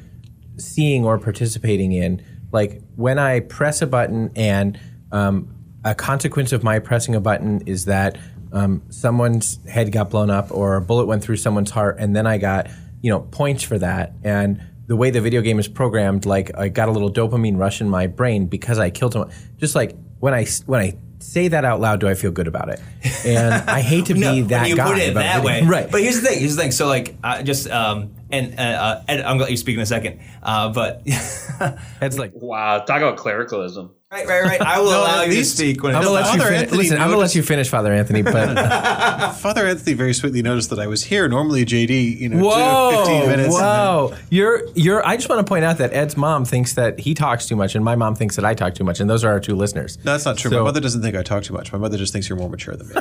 [0.56, 2.24] seeing or participating in?
[2.52, 4.78] Like when I press a button and
[5.12, 8.18] um, a consequence of my pressing a button is that
[8.52, 12.26] um, someone's head got blown up or a bullet went through someone's heart, and then
[12.26, 12.68] I got
[13.02, 14.14] you know points for that.
[14.24, 17.80] And the way the video game is programmed, like I got a little dopamine rush
[17.80, 19.30] in my brain because I killed someone.
[19.56, 22.70] Just like when I when I say that out loud, do I feel good about
[22.70, 22.80] it?
[23.24, 24.90] And I hate to No, be when that you guy.
[24.90, 25.88] put it that way, right?
[25.88, 26.40] But here's the thing.
[26.40, 26.72] Here's the thing.
[26.72, 29.80] So like, uh, just um, and uh, uh, Ed, I'm gonna let you speak in
[29.82, 30.20] a second.
[30.42, 33.90] Uh, but it's like Wow, talk about clericalism.
[34.10, 34.60] right, right, right.
[34.60, 36.62] I will No, allow you to speak when I'm gonna let you Father finish.
[36.62, 38.22] Anthony Listen, I'm gonna let you finish, Father Anthony.
[38.22, 41.28] But Father Anthony very sweetly noticed that I was here.
[41.28, 43.54] Normally, JD, you know, whoa, 15 minutes.
[43.54, 45.06] whoa, you're you're.
[45.06, 47.74] I just want to point out that Ed's mom thinks that he talks too much,
[47.74, 49.98] and my mom thinks that I talk too much, and those are our two listeners.
[49.98, 50.50] No, that's not true.
[50.50, 51.72] So- My mother doesn't think I talk too much.
[51.72, 52.94] My mother just thinks you're more mature than me.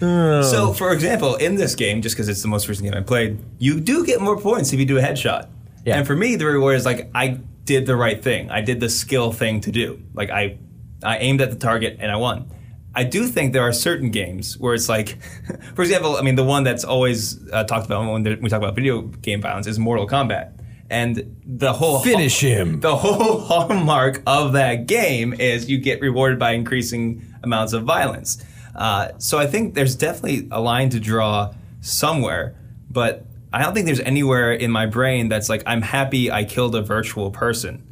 [0.00, 3.38] So, for example, in this game, just because it's the most recent game I played,
[3.58, 5.48] you do get more points if you do a headshot.
[5.84, 5.98] Yeah.
[5.98, 8.50] And for me, the reward is like I did the right thing.
[8.50, 10.02] I did the skill thing to do.
[10.14, 10.58] Like I,
[11.02, 12.50] I aimed at the target and I won.
[12.94, 15.18] I do think there are certain games where it's like,
[15.74, 18.74] for example, I mean, the one that's always uh, talked about when we talk about
[18.74, 20.52] video game violence is Mortal Kombat.
[20.88, 22.80] And the whole Finish him.
[22.80, 28.42] The whole hallmark of that game is you get rewarded by increasing amounts of violence.
[28.76, 32.54] Uh, so I think there's definitely a line to draw somewhere,
[32.90, 36.74] but I don't think there's anywhere in my brain that's like I'm happy I killed
[36.76, 37.82] a virtual person.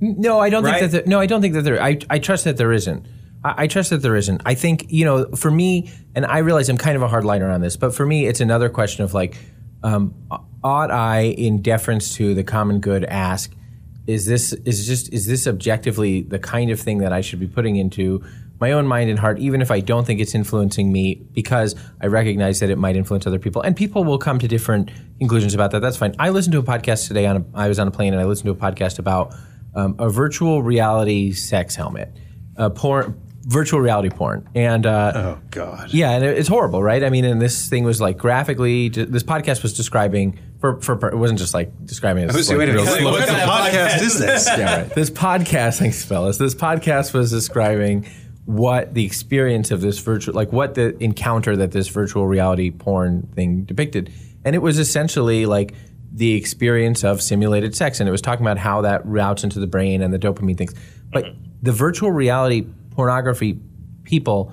[0.00, 0.80] No, I don't Right?
[0.80, 1.04] think that.
[1.04, 1.82] There, no, I don't think that there.
[1.82, 3.06] I, I trust that there isn't.
[3.44, 4.42] I, I trust that there isn't.
[4.44, 7.60] I think you know, for me, and I realize I'm kind of a hardliner on
[7.60, 9.36] this, but for me, it's another question of like,
[9.82, 10.14] um,
[10.64, 13.54] ought I, in deference to the common good, ask,
[14.06, 17.46] is this is just is this objectively the kind of thing that I should be
[17.48, 18.22] putting into
[18.60, 22.06] my own mind and heart, even if I don't think it's influencing me, because I
[22.06, 25.70] recognize that it might influence other people, and people will come to different conclusions about
[25.72, 25.80] that.
[25.80, 26.14] That's fine.
[26.18, 28.24] I listened to a podcast today on a, I was on a plane and I
[28.24, 29.34] listened to a podcast about
[29.74, 32.16] um, a virtual reality sex helmet,
[32.56, 35.92] uh, porn, virtual reality porn, and uh, Oh God.
[35.92, 37.04] yeah, and it- it's horrible, right?
[37.04, 38.88] I mean, and this thing was like graphically.
[38.88, 42.30] This podcast was describing for for it wasn't just like describing it.
[42.34, 42.88] as, like, wait a minute.
[42.88, 44.46] slow- What kind of podcast is this?
[44.48, 44.94] yeah, right.
[44.94, 46.38] This podcast, thanks, fellas.
[46.38, 48.06] This podcast was describing
[48.46, 53.28] what the experience of this virtual, like what the encounter that this virtual reality porn
[53.34, 54.12] thing depicted,
[54.44, 55.74] and it was essentially like
[56.12, 59.66] the experience of simulated sex, and it was talking about how that routes into the
[59.66, 60.74] brain and the dopamine things.
[61.12, 61.26] But
[61.60, 63.58] the virtual reality pornography
[64.04, 64.52] people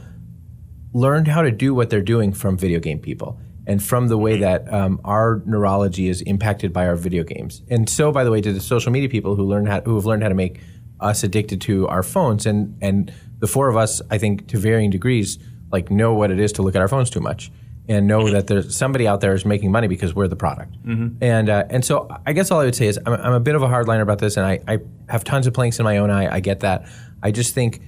[0.92, 4.40] learned how to do what they're doing from video game people and from the way
[4.40, 7.62] that um, our neurology is impacted by our video games.
[7.70, 10.06] And so, by the way, to the social media people who learn how, who have
[10.06, 10.60] learned how to make
[11.00, 13.14] us addicted to our phones, and and
[13.44, 15.38] the four of us, I think, to varying degrees,
[15.70, 17.52] like know what it is to look at our phones too much.
[17.90, 20.74] And know that there's somebody out there is making money because we're the product,
[21.20, 23.56] and uh, and so I guess all I would say is I'm, I'm a bit
[23.56, 24.80] of a hardliner about this, and I, I
[25.10, 26.34] have tons of planks in my own eye.
[26.34, 26.88] I get that.
[27.22, 27.82] I just think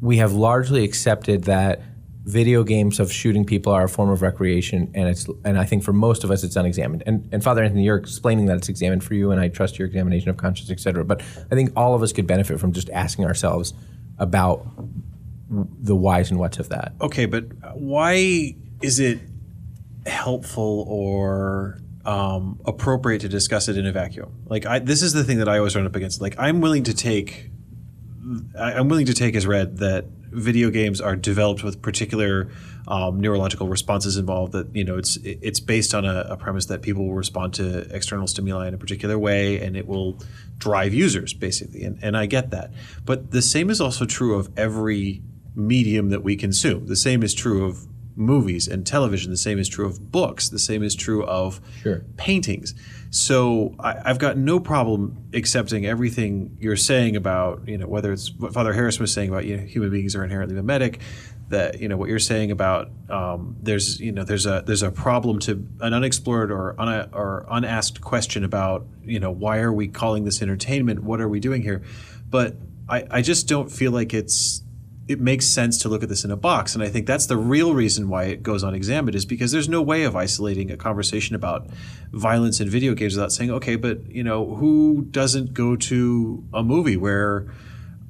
[0.00, 1.82] we have largely accepted that
[2.22, 5.82] video games of shooting people are a form of recreation, and it's and I think
[5.82, 7.02] for most of us it's unexamined.
[7.06, 9.88] And and Father Anthony, you're explaining that it's examined for you, and I trust your
[9.88, 11.04] examination of conscience, et cetera.
[11.04, 11.20] But
[11.50, 13.74] I think all of us could benefit from just asking ourselves
[14.18, 14.66] about
[15.48, 16.92] the whys and whats of that.
[17.00, 17.44] Okay, but
[17.76, 19.20] why is it
[20.06, 24.32] helpful or um, appropriate to discuss it in a vacuum?
[24.46, 26.20] Like, I, this is the thing that I always run up against.
[26.20, 27.50] Like, I'm willing to take,
[28.58, 32.48] I- I'm willing to take as read that video games are developed with particular
[32.88, 34.52] um, neurological responses involved.
[34.52, 37.80] That you know, it's it's based on a, a premise that people will respond to
[37.94, 40.18] external stimuli in a particular way, and it will
[40.58, 41.82] drive users basically.
[41.82, 42.72] And and I get that,
[43.04, 45.22] but the same is also true of every
[45.54, 46.86] medium that we consume.
[46.86, 47.86] The same is true of
[48.18, 49.30] movies and television.
[49.30, 50.48] The same is true of books.
[50.48, 52.02] The same is true of Sure.
[52.16, 52.74] paintings.
[53.10, 58.32] So I, I've got no problem accepting everything you're saying about you know whether it's
[58.34, 61.00] what Father Harris was saying about you know human beings are inherently mimetic.
[61.48, 64.90] That you know what you're saying about um, there's you know there's a there's a
[64.90, 69.86] problem to an unexplored or un, or unasked question about you know why are we
[69.86, 71.04] calling this entertainment?
[71.04, 71.82] What are we doing here?
[72.28, 72.56] But
[72.88, 74.62] I, I just don't feel like it's
[75.08, 76.74] it makes sense to look at this in a box.
[76.74, 79.80] And I think that's the real reason why it goes unexamined is because there's no
[79.80, 81.68] way of isolating a conversation about
[82.10, 86.62] violence in video games without saying, okay, but you know, who doesn't go to a
[86.64, 87.46] movie where,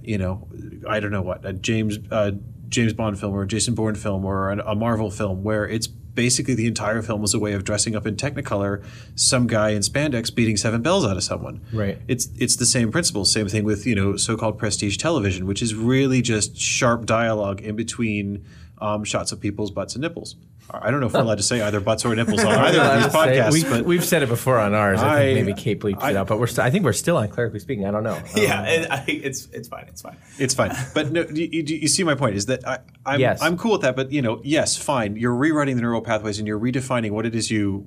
[0.03, 0.49] you know,
[0.89, 2.33] I don't know what, a James uh,
[2.69, 5.87] James Bond film or a Jason Bourne film or an, a Marvel film where it's
[5.87, 8.83] basically the entire film was a way of dressing up in Technicolor
[9.15, 11.61] some guy in spandex beating seven bells out of someone.
[11.73, 11.99] Right.
[12.09, 13.25] It's it's the same principle.
[13.25, 17.77] Same thing with you know so-called prestige television, which is really just sharp dialogue in
[17.77, 18.45] between
[18.79, 20.37] um, shots of people's butts and nipples.
[20.71, 23.03] I don't know if we're allowed to say either butts or nipples on either of
[23.05, 25.01] these podcasts, we've, but we've said it before on ours.
[25.01, 26.93] I, I- think maybe Kate bleeps I- it out, but we're st- I think we're
[26.93, 27.87] still on clerically speaking.
[27.87, 28.21] I don't know.
[28.37, 29.87] Yeah, Um, and I, it's it's fine.
[29.89, 30.17] It's fine.
[30.39, 33.41] It's fine, but no, you, you, you see my point is that I, I'm Yes.
[33.43, 33.97] I'm cool with that.
[33.97, 35.17] But you know, yes, fine.
[35.17, 37.87] You're rewriting the neural pathways and you're redefining what it is you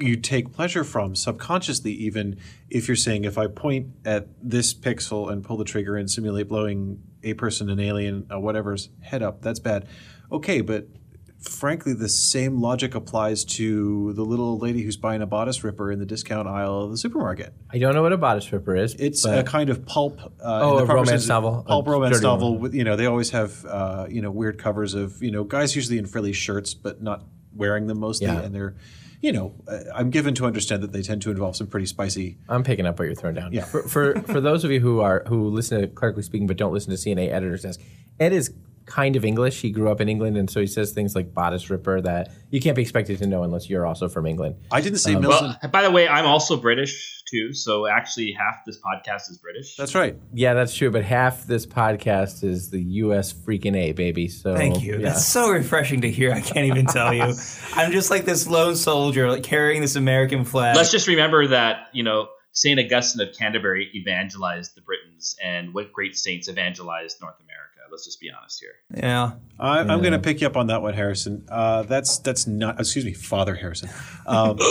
[0.00, 1.92] you take pleasure from subconsciously.
[1.92, 2.36] Even
[2.68, 6.48] if you're saying, if I point at this pixel and pull the trigger and simulate
[6.48, 9.88] blowing a person, an alien, uh, whatever's head up, that's bad.
[10.30, 10.86] Okay, but
[11.40, 15.98] frankly, the same logic applies to the little lady who's buying a bodice ripper in
[15.98, 17.52] the discount aisle of the supermarket.
[17.70, 18.94] I don't know what a bodice ripper is.
[18.94, 20.20] It's a kind of pulp.
[20.20, 22.58] Uh, Oh, a romance novel, Pulp a romance novel.
[22.58, 25.74] With you know, they always have uh, you know weird covers of you know guys
[25.76, 27.24] usually in frilly shirts, but not
[27.54, 28.40] wearing them mostly, Yeah.
[28.40, 28.74] and they're
[29.20, 32.36] you know uh, I'm given to understand that they tend to involve some pretty spicy.
[32.48, 33.52] I'm picking up what you're throwing down.
[33.52, 33.64] Yeah.
[33.64, 36.72] For, for for those of you who are who listen to clerically speaking but don't
[36.72, 37.80] listen to CNA editors desk,
[38.20, 38.52] Ed is
[38.88, 39.60] kind of English.
[39.60, 42.60] He grew up in England, and so he says things like bodice ripper that you
[42.60, 44.56] can't be expected to know unless you're also from England.
[44.72, 45.56] I didn't Um, say Milton.
[45.62, 49.76] Well, by the way, I'm also British too, so actually half this podcast is British.
[49.76, 50.16] that's right.
[50.32, 50.90] Yeah, that's true.
[50.90, 53.32] But half this podcast is the U.S.
[53.32, 54.28] freaking A baby.
[54.28, 54.94] So Thank you.
[54.94, 55.10] yeah.
[55.10, 56.32] That's so refreshing to hear.
[56.32, 57.34] I can't even tell you.
[57.74, 60.74] I'm just like this lone soldier, like carrying this American flag.
[60.76, 65.92] Let's just remember that you know Saint Augustine of Canterbury evangelized the Britons, and what
[65.92, 67.47] great saints evangelized North America.
[67.98, 68.74] Let's just be honest here.
[68.94, 69.32] yeah.
[69.58, 71.44] I, I'm going to pick you up on that one, Harrison.
[71.48, 72.78] Uh, that's that's not.
[72.78, 73.90] Excuse me, Father Harrison.
[74.24, 74.56] Um,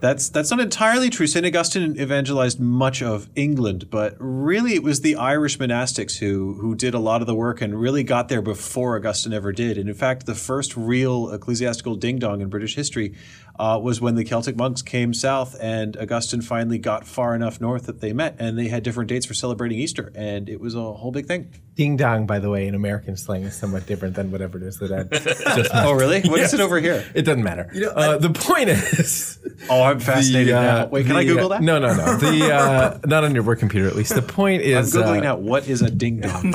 [0.00, 1.26] That's that's not entirely true.
[1.26, 6.74] Saint Augustine evangelized much of England, but really it was the Irish monastics who who
[6.74, 9.78] did a lot of the work and really got there before Augustine ever did.
[9.78, 13.14] And in fact, the first real ecclesiastical ding dong in British history
[13.58, 17.86] uh, was when the Celtic monks came south, and Augustine finally got far enough north
[17.86, 20.92] that they met, and they had different dates for celebrating Easter, and it was a
[20.94, 21.52] whole big thing.
[21.76, 24.78] Ding dong, by the way, in American slang is somewhat different than whatever it is
[24.78, 25.02] that I
[25.56, 25.70] just.
[25.74, 26.20] Oh, really?
[26.22, 27.04] What is it over here?
[27.14, 27.68] It doesn't matter.
[27.94, 29.38] uh, the point is.
[29.70, 30.86] Oh, I'm fascinated the, uh, now.
[30.88, 31.62] Wait, can I Google uh, that?
[31.62, 32.16] No, no, no.
[32.16, 34.14] The uh, not on your work computer at least.
[34.14, 34.92] The point I'm is.
[34.92, 35.36] googling uh, now.
[35.36, 36.52] What is a ding dong?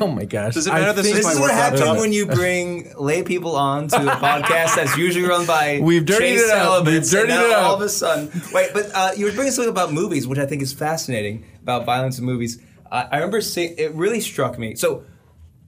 [0.00, 0.54] Oh my gosh!
[0.54, 3.22] Does it matter I this think- is This is what happens when you bring lay
[3.22, 6.86] people on to a podcast that's usually run by We've dirtied Chase it up.
[6.86, 7.64] And dirtied now it up.
[7.64, 10.46] All of a sudden, wait, but uh, you were bringing something about movies, which I
[10.46, 12.60] think is fascinating about violence in movies.
[12.90, 14.74] I I remember seeing it really struck me.
[14.74, 15.04] So,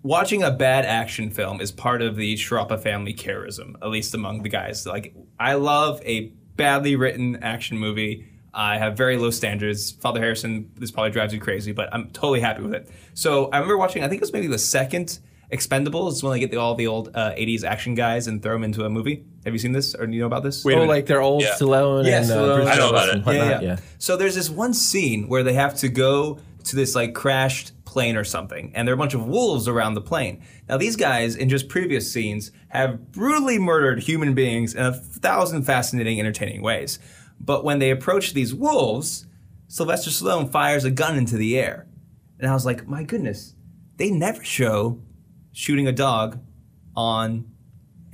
[0.03, 4.43] watching a bad action film is part of the Sciarappa family charism, at least among
[4.43, 4.87] the guys.
[4.87, 8.29] Like, I love a badly written action movie.
[8.53, 9.91] I have very low standards.
[9.91, 12.89] Father Harrison, this probably drives you crazy, but I'm totally happy with it.
[13.15, 14.05] So I remember watching.
[14.05, 15.19] I think it was maybe the second
[15.53, 18.65] Expendables when they get the, all the old uh, '80s action guys and throw them
[18.65, 19.25] into a movie.
[19.45, 20.65] Have you seen this or do you know about this?
[20.65, 21.55] Oh, like they're old Yeah.
[21.55, 22.57] Stallone Yeah, and uh, Stallone.
[22.57, 23.27] Bruce I know Willis about and it.
[23.27, 23.63] whatnot.
[23.63, 23.77] yeah, yeah.
[23.99, 28.17] So there's this one scene where they have to go to this like crashed plane
[28.17, 30.43] or something, and there are a bunch of wolves around the plane.
[30.69, 35.65] Now these guys in just previous scenes have brutally murdered human beings in a thousand
[35.65, 36.99] fascinating, entertaining ways.
[37.39, 39.27] But when they approach these wolves,
[39.69, 41.87] Sylvester Stallone fires a gun into the air,
[42.41, 43.55] and I was like, my goodness,
[43.99, 45.01] they never show
[45.53, 46.41] shooting a dog
[46.97, 47.51] on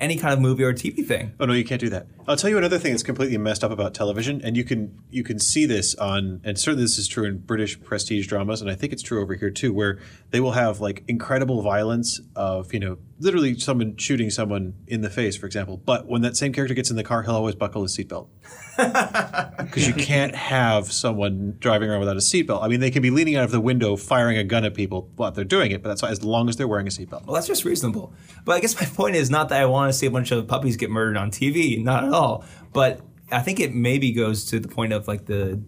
[0.01, 1.33] any kind of movie or TV thing.
[1.39, 2.07] Oh no, you can't do that.
[2.29, 5.25] I'll tell you another thing that's completely messed up about television, and you can you
[5.25, 8.75] can see this on, and certainly this is true in British prestige dramas, and I
[8.75, 9.99] think it's true over here too, where
[10.31, 15.11] they will have like incredible violence of you know literally someone shooting someone in the
[15.11, 15.77] face, for example.
[15.77, 18.29] But when that same character gets in the car, he'll always buckle his seatbelt
[18.77, 22.63] because you can't have someone driving around without a seatbelt.
[22.63, 25.11] I mean, they can be leaning out of the window firing a gun at people
[25.17, 27.27] while they're doing it, but that's as long as they're wearing a seatbelt.
[27.27, 28.13] Well, that's just reasonable.
[28.45, 30.49] But I guess my point is not that I want to see a bunch of
[30.49, 32.45] puppies get murdered on TV, not at all.
[32.73, 33.01] But
[33.33, 35.63] I think it maybe goes to the point of like the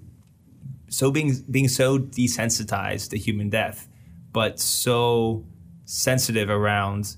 [0.88, 3.88] so being being so desensitized to human death,
[4.32, 5.45] but so
[5.84, 7.16] sensitive around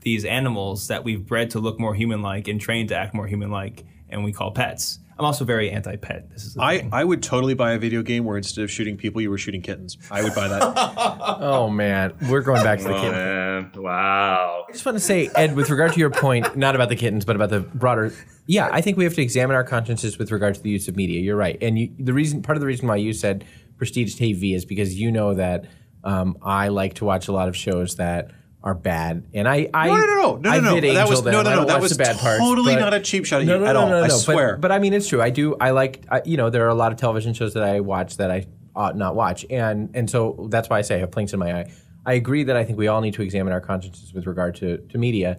[0.00, 3.84] these animals that we've bred to look more human-like and trained to act more human-like,
[4.10, 4.98] and we call pets.
[5.18, 6.30] I'm also very anti-pet.
[6.30, 6.90] This is I, thing.
[6.92, 9.62] I would totally buy a video game where instead of shooting people, you were shooting
[9.62, 9.96] kittens.
[10.10, 10.62] I would buy that.
[11.40, 13.12] Oh man, we're going back to the Oh, kitten.
[13.12, 13.70] man.
[13.76, 14.64] Wow.
[14.68, 17.24] I just want to say, Ed, with regard to your point, not about the kittens,
[17.24, 18.12] but about the broader.
[18.46, 20.96] Yeah, I think we have to examine our consciences with regard to the use of
[20.96, 21.20] media.
[21.20, 23.44] You're right, and you, the reason, part of the reason why you said
[23.78, 25.64] prestige TV is because you know that
[26.04, 28.30] um, I like to watch a lot of shows that
[28.64, 30.74] are bad, and I, I No, no, no, no, no, I no, no.
[30.74, 31.32] vid That angel was- them.
[31.34, 33.54] no, no, no, that was bad parts, totally but- not a cheap shot at no,
[33.56, 33.88] you no, at no, all.
[33.88, 34.52] No, no, I no, swear.
[34.54, 35.20] But, but I mean, it's true.
[35.20, 35.54] I do.
[35.60, 36.02] I like.
[36.10, 38.46] I, you know, there are a lot of television shows that I watch that I
[38.74, 41.52] ought not watch, and and so that's why I say I have planks in my
[41.60, 41.72] eye.
[42.06, 44.78] I agree that I think we all need to examine our consciences with regard to
[44.78, 45.38] to media,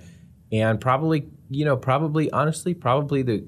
[0.51, 3.43] and probably, you know, probably honestly, probably the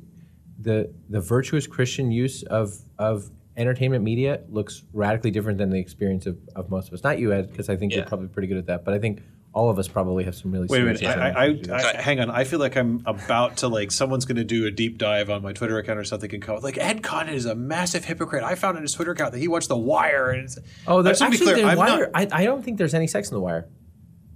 [0.60, 6.26] the the virtuous Christian use of of entertainment media looks radically different than the experience
[6.26, 7.04] of, of most of us.
[7.04, 8.84] Not you, Ed, because I think you're probably pretty good at that.
[8.86, 9.22] But I think
[9.58, 11.04] all of us probably have some really Wait a minute.
[11.04, 11.60] I, I.
[11.72, 12.30] I, hang on.
[12.30, 15.42] I feel like I'm about to like someone's going to do a deep dive on
[15.42, 18.44] my Twitter account or something and come like Ed Condon is a massive hypocrite.
[18.44, 20.30] I found on his Twitter account that he watched The Wire.
[20.30, 22.10] And it's, Oh, there's actually clear, the wire.
[22.14, 23.68] not- I, I don't think there's any sex in the wire.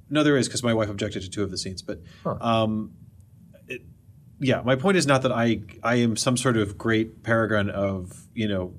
[0.10, 1.82] no, there is because my wife objected to two of the scenes.
[1.84, 2.94] But um,
[3.68, 3.82] it,
[4.40, 8.12] yeah, my point is not that I I am some sort of great paragon of
[8.34, 8.74] you know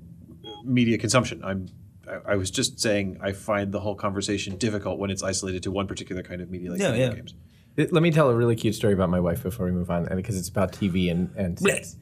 [0.65, 1.41] media consumption.
[1.43, 1.69] I'm
[2.07, 5.71] I, I was just saying I find the whole conversation difficult when it's isolated to
[5.71, 7.15] one particular kind of media like Yeah, video yeah.
[7.15, 7.33] games.
[7.75, 10.07] It- let me tell a really cute story about my wife before we move on,
[10.07, 11.95] and because it's about TV and and sex.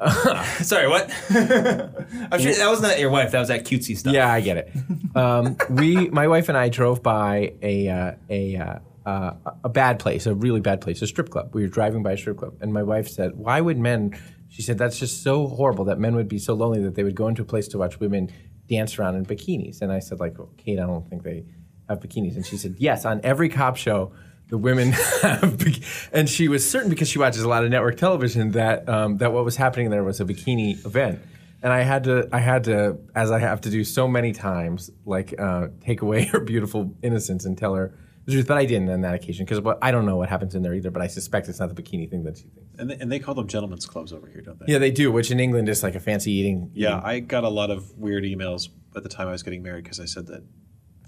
[0.62, 1.10] Sorry, what?
[1.30, 3.32] I'm sure that was not your wife.
[3.32, 4.14] That was that cutesy stuff.
[4.14, 4.70] Yeah, I get it.
[5.16, 9.34] Um, we, my wife and I, drove by a uh, a uh, uh,
[9.64, 11.50] a bad place, a really bad place, a strip club.
[11.52, 14.16] We were driving by a strip club, and my wife said, "Why would men?"
[14.48, 17.16] She said, "That's just so horrible that men would be so lonely that they would
[17.16, 18.30] go into a place to watch women
[18.68, 21.44] dance around in bikinis." And I said, "Like, Kate, I don't think they
[21.88, 24.12] have bikinis." And she said, "Yes, on every cop show."
[24.50, 24.92] The women
[25.22, 25.62] have,
[26.10, 29.30] and she was certain because she watches a lot of network television that um, that
[29.30, 31.20] what was happening there was a bikini event
[31.62, 34.90] and I had to, I had to, as I have to do so many times,
[35.04, 37.94] like uh, take away her beautiful innocence and tell her
[38.28, 38.46] the truth.
[38.46, 40.90] But I didn't on that occasion because I don't know what happens in there either.
[40.90, 42.78] But I suspect it's not the bikini thing that she thinks.
[42.78, 44.72] And they, and they call them gentlemen's clubs over here, don't they?
[44.72, 46.70] Yeah, they do, which in England is like a fancy eating.
[46.74, 49.84] Yeah, I got a lot of weird emails at the time I was getting married
[49.84, 50.44] because I said that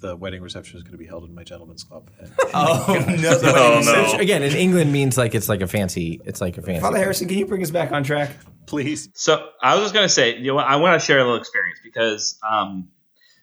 [0.01, 2.11] the wedding reception is going to be held in my gentleman's club.
[2.21, 2.87] And Oh,
[3.21, 3.39] no.
[3.45, 3.81] Oh,
[4.12, 4.18] no.
[4.18, 6.21] Again, in England means like it's like a fancy.
[6.25, 6.81] It's like a fancy.
[6.81, 8.31] Father Harrison, can you bring us back on track?
[8.66, 11.39] please, So I was just gonna say, you know, I want to share a little
[11.39, 12.89] experience because um,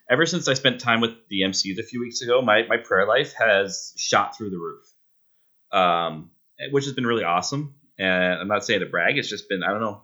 [0.08, 3.06] ever since I spent time with the MCs a few weeks ago, my my prayer
[3.06, 4.84] life has shot through the roof,
[5.72, 6.30] um,
[6.70, 7.74] which has been really awesome.
[7.98, 10.02] And I'm not saying to brag; it's just been I don't know.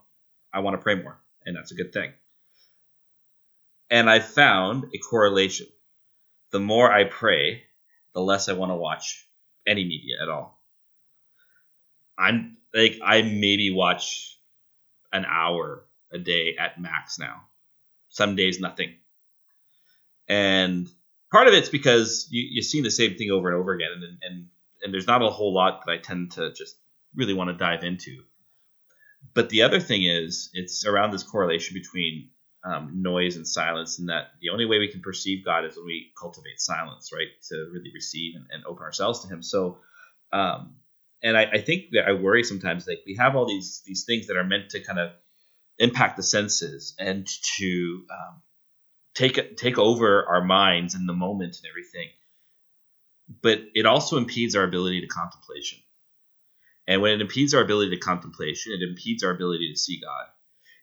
[0.52, 2.12] I want to pray more, and that's a good thing.
[3.90, 5.66] And I found a correlation.
[6.50, 7.62] The more I pray,
[8.14, 9.26] the less I want to watch
[9.66, 10.60] any media at all.
[12.18, 14.38] I'm like I maybe watch
[15.12, 17.42] an hour a day at max now.
[18.08, 18.94] Some days nothing.
[20.28, 20.88] And
[21.30, 24.18] part of it's because you, you've seen the same thing over and over again, and,
[24.22, 24.46] and
[24.82, 26.76] and there's not a whole lot that I tend to just
[27.14, 28.22] really want to dive into.
[29.32, 32.30] But the other thing is, it's around this correlation between
[32.64, 35.86] um, noise and silence, and that the only way we can perceive God is when
[35.86, 37.28] we cultivate silence, right?
[37.50, 39.42] To really receive and, and open ourselves to Him.
[39.42, 39.78] So,
[40.32, 40.76] um,
[41.22, 44.26] and I, I think that I worry sometimes, like we have all these these things
[44.28, 45.10] that are meant to kind of
[45.78, 47.26] impact the senses and
[47.58, 48.42] to um,
[49.14, 52.08] take take over our minds in the moment and everything.
[53.42, 55.78] But it also impedes our ability to contemplation.
[56.86, 60.26] And when it impedes our ability to contemplation, it impedes our ability to see God.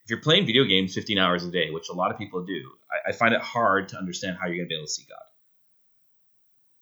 [0.04, 2.60] If you're playing video games 15 hours a day, which a lot of people do,
[2.90, 5.06] I, I find it hard to understand how you're going to be able to see
[5.08, 5.22] God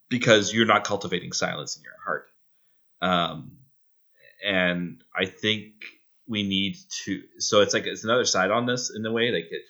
[0.09, 2.28] because you're not cultivating silence in your heart.
[3.03, 3.59] Um,
[4.44, 5.72] and I think
[6.26, 7.22] we need to.
[7.38, 9.30] So it's like it's another side on this in a way.
[9.30, 9.62] Like it,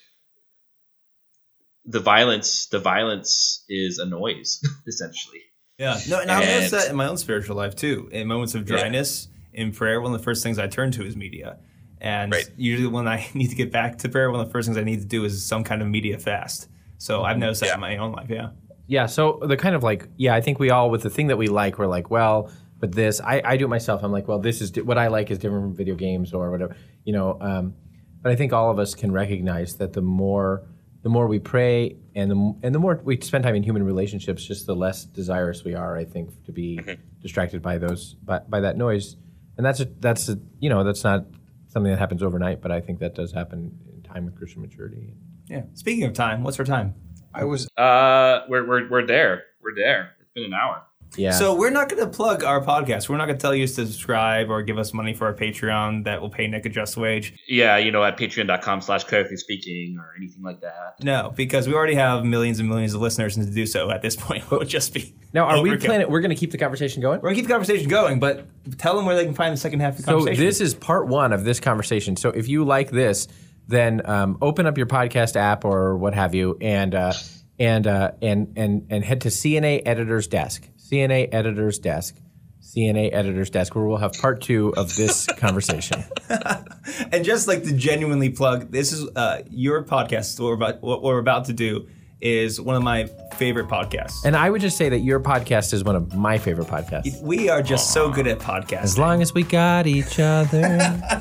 [1.87, 5.41] the violence, the violence is a noise essentially.
[5.79, 5.99] Yeah.
[6.09, 8.09] No, and I've noticed that in my own spiritual life too.
[8.13, 11.17] In moments of dryness in prayer, one of the first things I turn to is
[11.17, 11.59] media.
[12.03, 12.49] And Right.
[12.57, 14.85] usually when I need to get back to prayer, one of the first things I
[14.85, 16.69] need to do is some kind of media fast.
[16.99, 17.75] So I've noticed that Yeah.
[17.75, 18.51] in my own life, yeah.
[18.87, 19.07] Yeah.
[19.07, 21.47] So the kind of like, yeah, I think we all with the thing that we
[21.49, 24.03] like, we're like, well, but this, I, I do it myself.
[24.03, 26.51] I'm like, well, this is di- what I like is different from video games or
[26.51, 27.39] whatever, you know.
[27.41, 27.75] Um,
[28.23, 30.67] but I think all of us can recognize that the more,
[31.03, 34.45] the more we pray and the and the more we spend time in human relationships,
[34.45, 36.81] just the less desirous we are, I think, to be
[37.23, 39.17] distracted by those by, by that noise.
[39.57, 41.25] And that's a that's a you know that's not
[41.69, 45.15] something that happens overnight, but I think that does happen in time with Christian maturity.
[45.49, 45.63] Yeah.
[45.75, 46.95] Speaking of time, what's our time?
[47.33, 49.45] I was Uh, we're we're we're there.
[49.63, 50.13] We're there.
[50.21, 50.83] It's been an hour.
[51.17, 51.33] Yeah.
[51.33, 53.09] So we're not going to plug our podcast.
[53.09, 56.05] We're not going to tell you to subscribe or give us money for our Patreon
[56.05, 57.35] that will pay Nick a just wage.
[57.49, 61.03] Yeah, you know, at patreon.com slash clarity speaking or anything like that.
[61.03, 64.03] No, because we already have millions and millions of listeners, and to do so at
[64.03, 65.15] this point would just be.
[65.33, 66.09] now, are we planning?
[66.11, 67.21] We're going to keep the conversation going.
[67.21, 68.47] We're gonna keep the conversation going, but
[68.79, 70.45] tell them where they can find the second half of the So conversation.
[70.45, 72.17] this is part one of this conversation.
[72.17, 73.27] So if you like this,
[73.67, 77.13] then um, open up your podcast app or what have you, and uh,
[77.59, 80.69] and uh, and and and head to CNA Editor's Desk.
[80.91, 82.17] CNA Editor's Desk.
[82.63, 86.05] CNA Editor's Desk, where we'll have part two of this conversation.
[87.13, 90.39] and just like to genuinely plug, this is uh, your podcast.
[90.39, 91.89] What we're about, what we're about to do
[92.21, 94.25] is one of my favorite podcasts.
[94.25, 97.23] And I would just say that your podcast is one of my favorite podcasts.
[97.23, 98.83] we are just so good at podcasts.
[98.83, 101.01] As long as we got each other.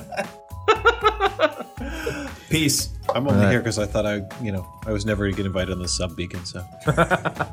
[2.49, 2.89] Peace.
[3.13, 5.45] I'm only here because I thought I, you know, I was never going to get
[5.45, 6.43] invited on the sub beacon.
[6.45, 7.47] So I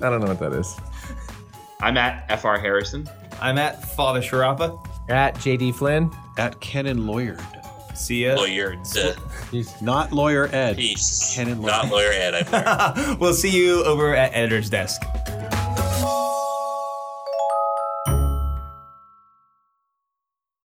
[0.00, 0.74] don't know what that is.
[1.80, 3.08] I'm at FR Harrison.
[3.40, 4.84] I'm at Father Sciarappa.
[5.08, 6.10] At JD Flynn.
[6.36, 7.40] at Kenan Lawyered,
[7.96, 8.34] See ya.
[8.34, 9.64] Lawyer D.
[9.80, 10.76] not lawyer Ed.
[10.76, 11.34] Peace.
[11.34, 12.46] Kenan Not lawyer Ed.
[12.52, 15.00] I'm we'll see you over at Editor's Desk.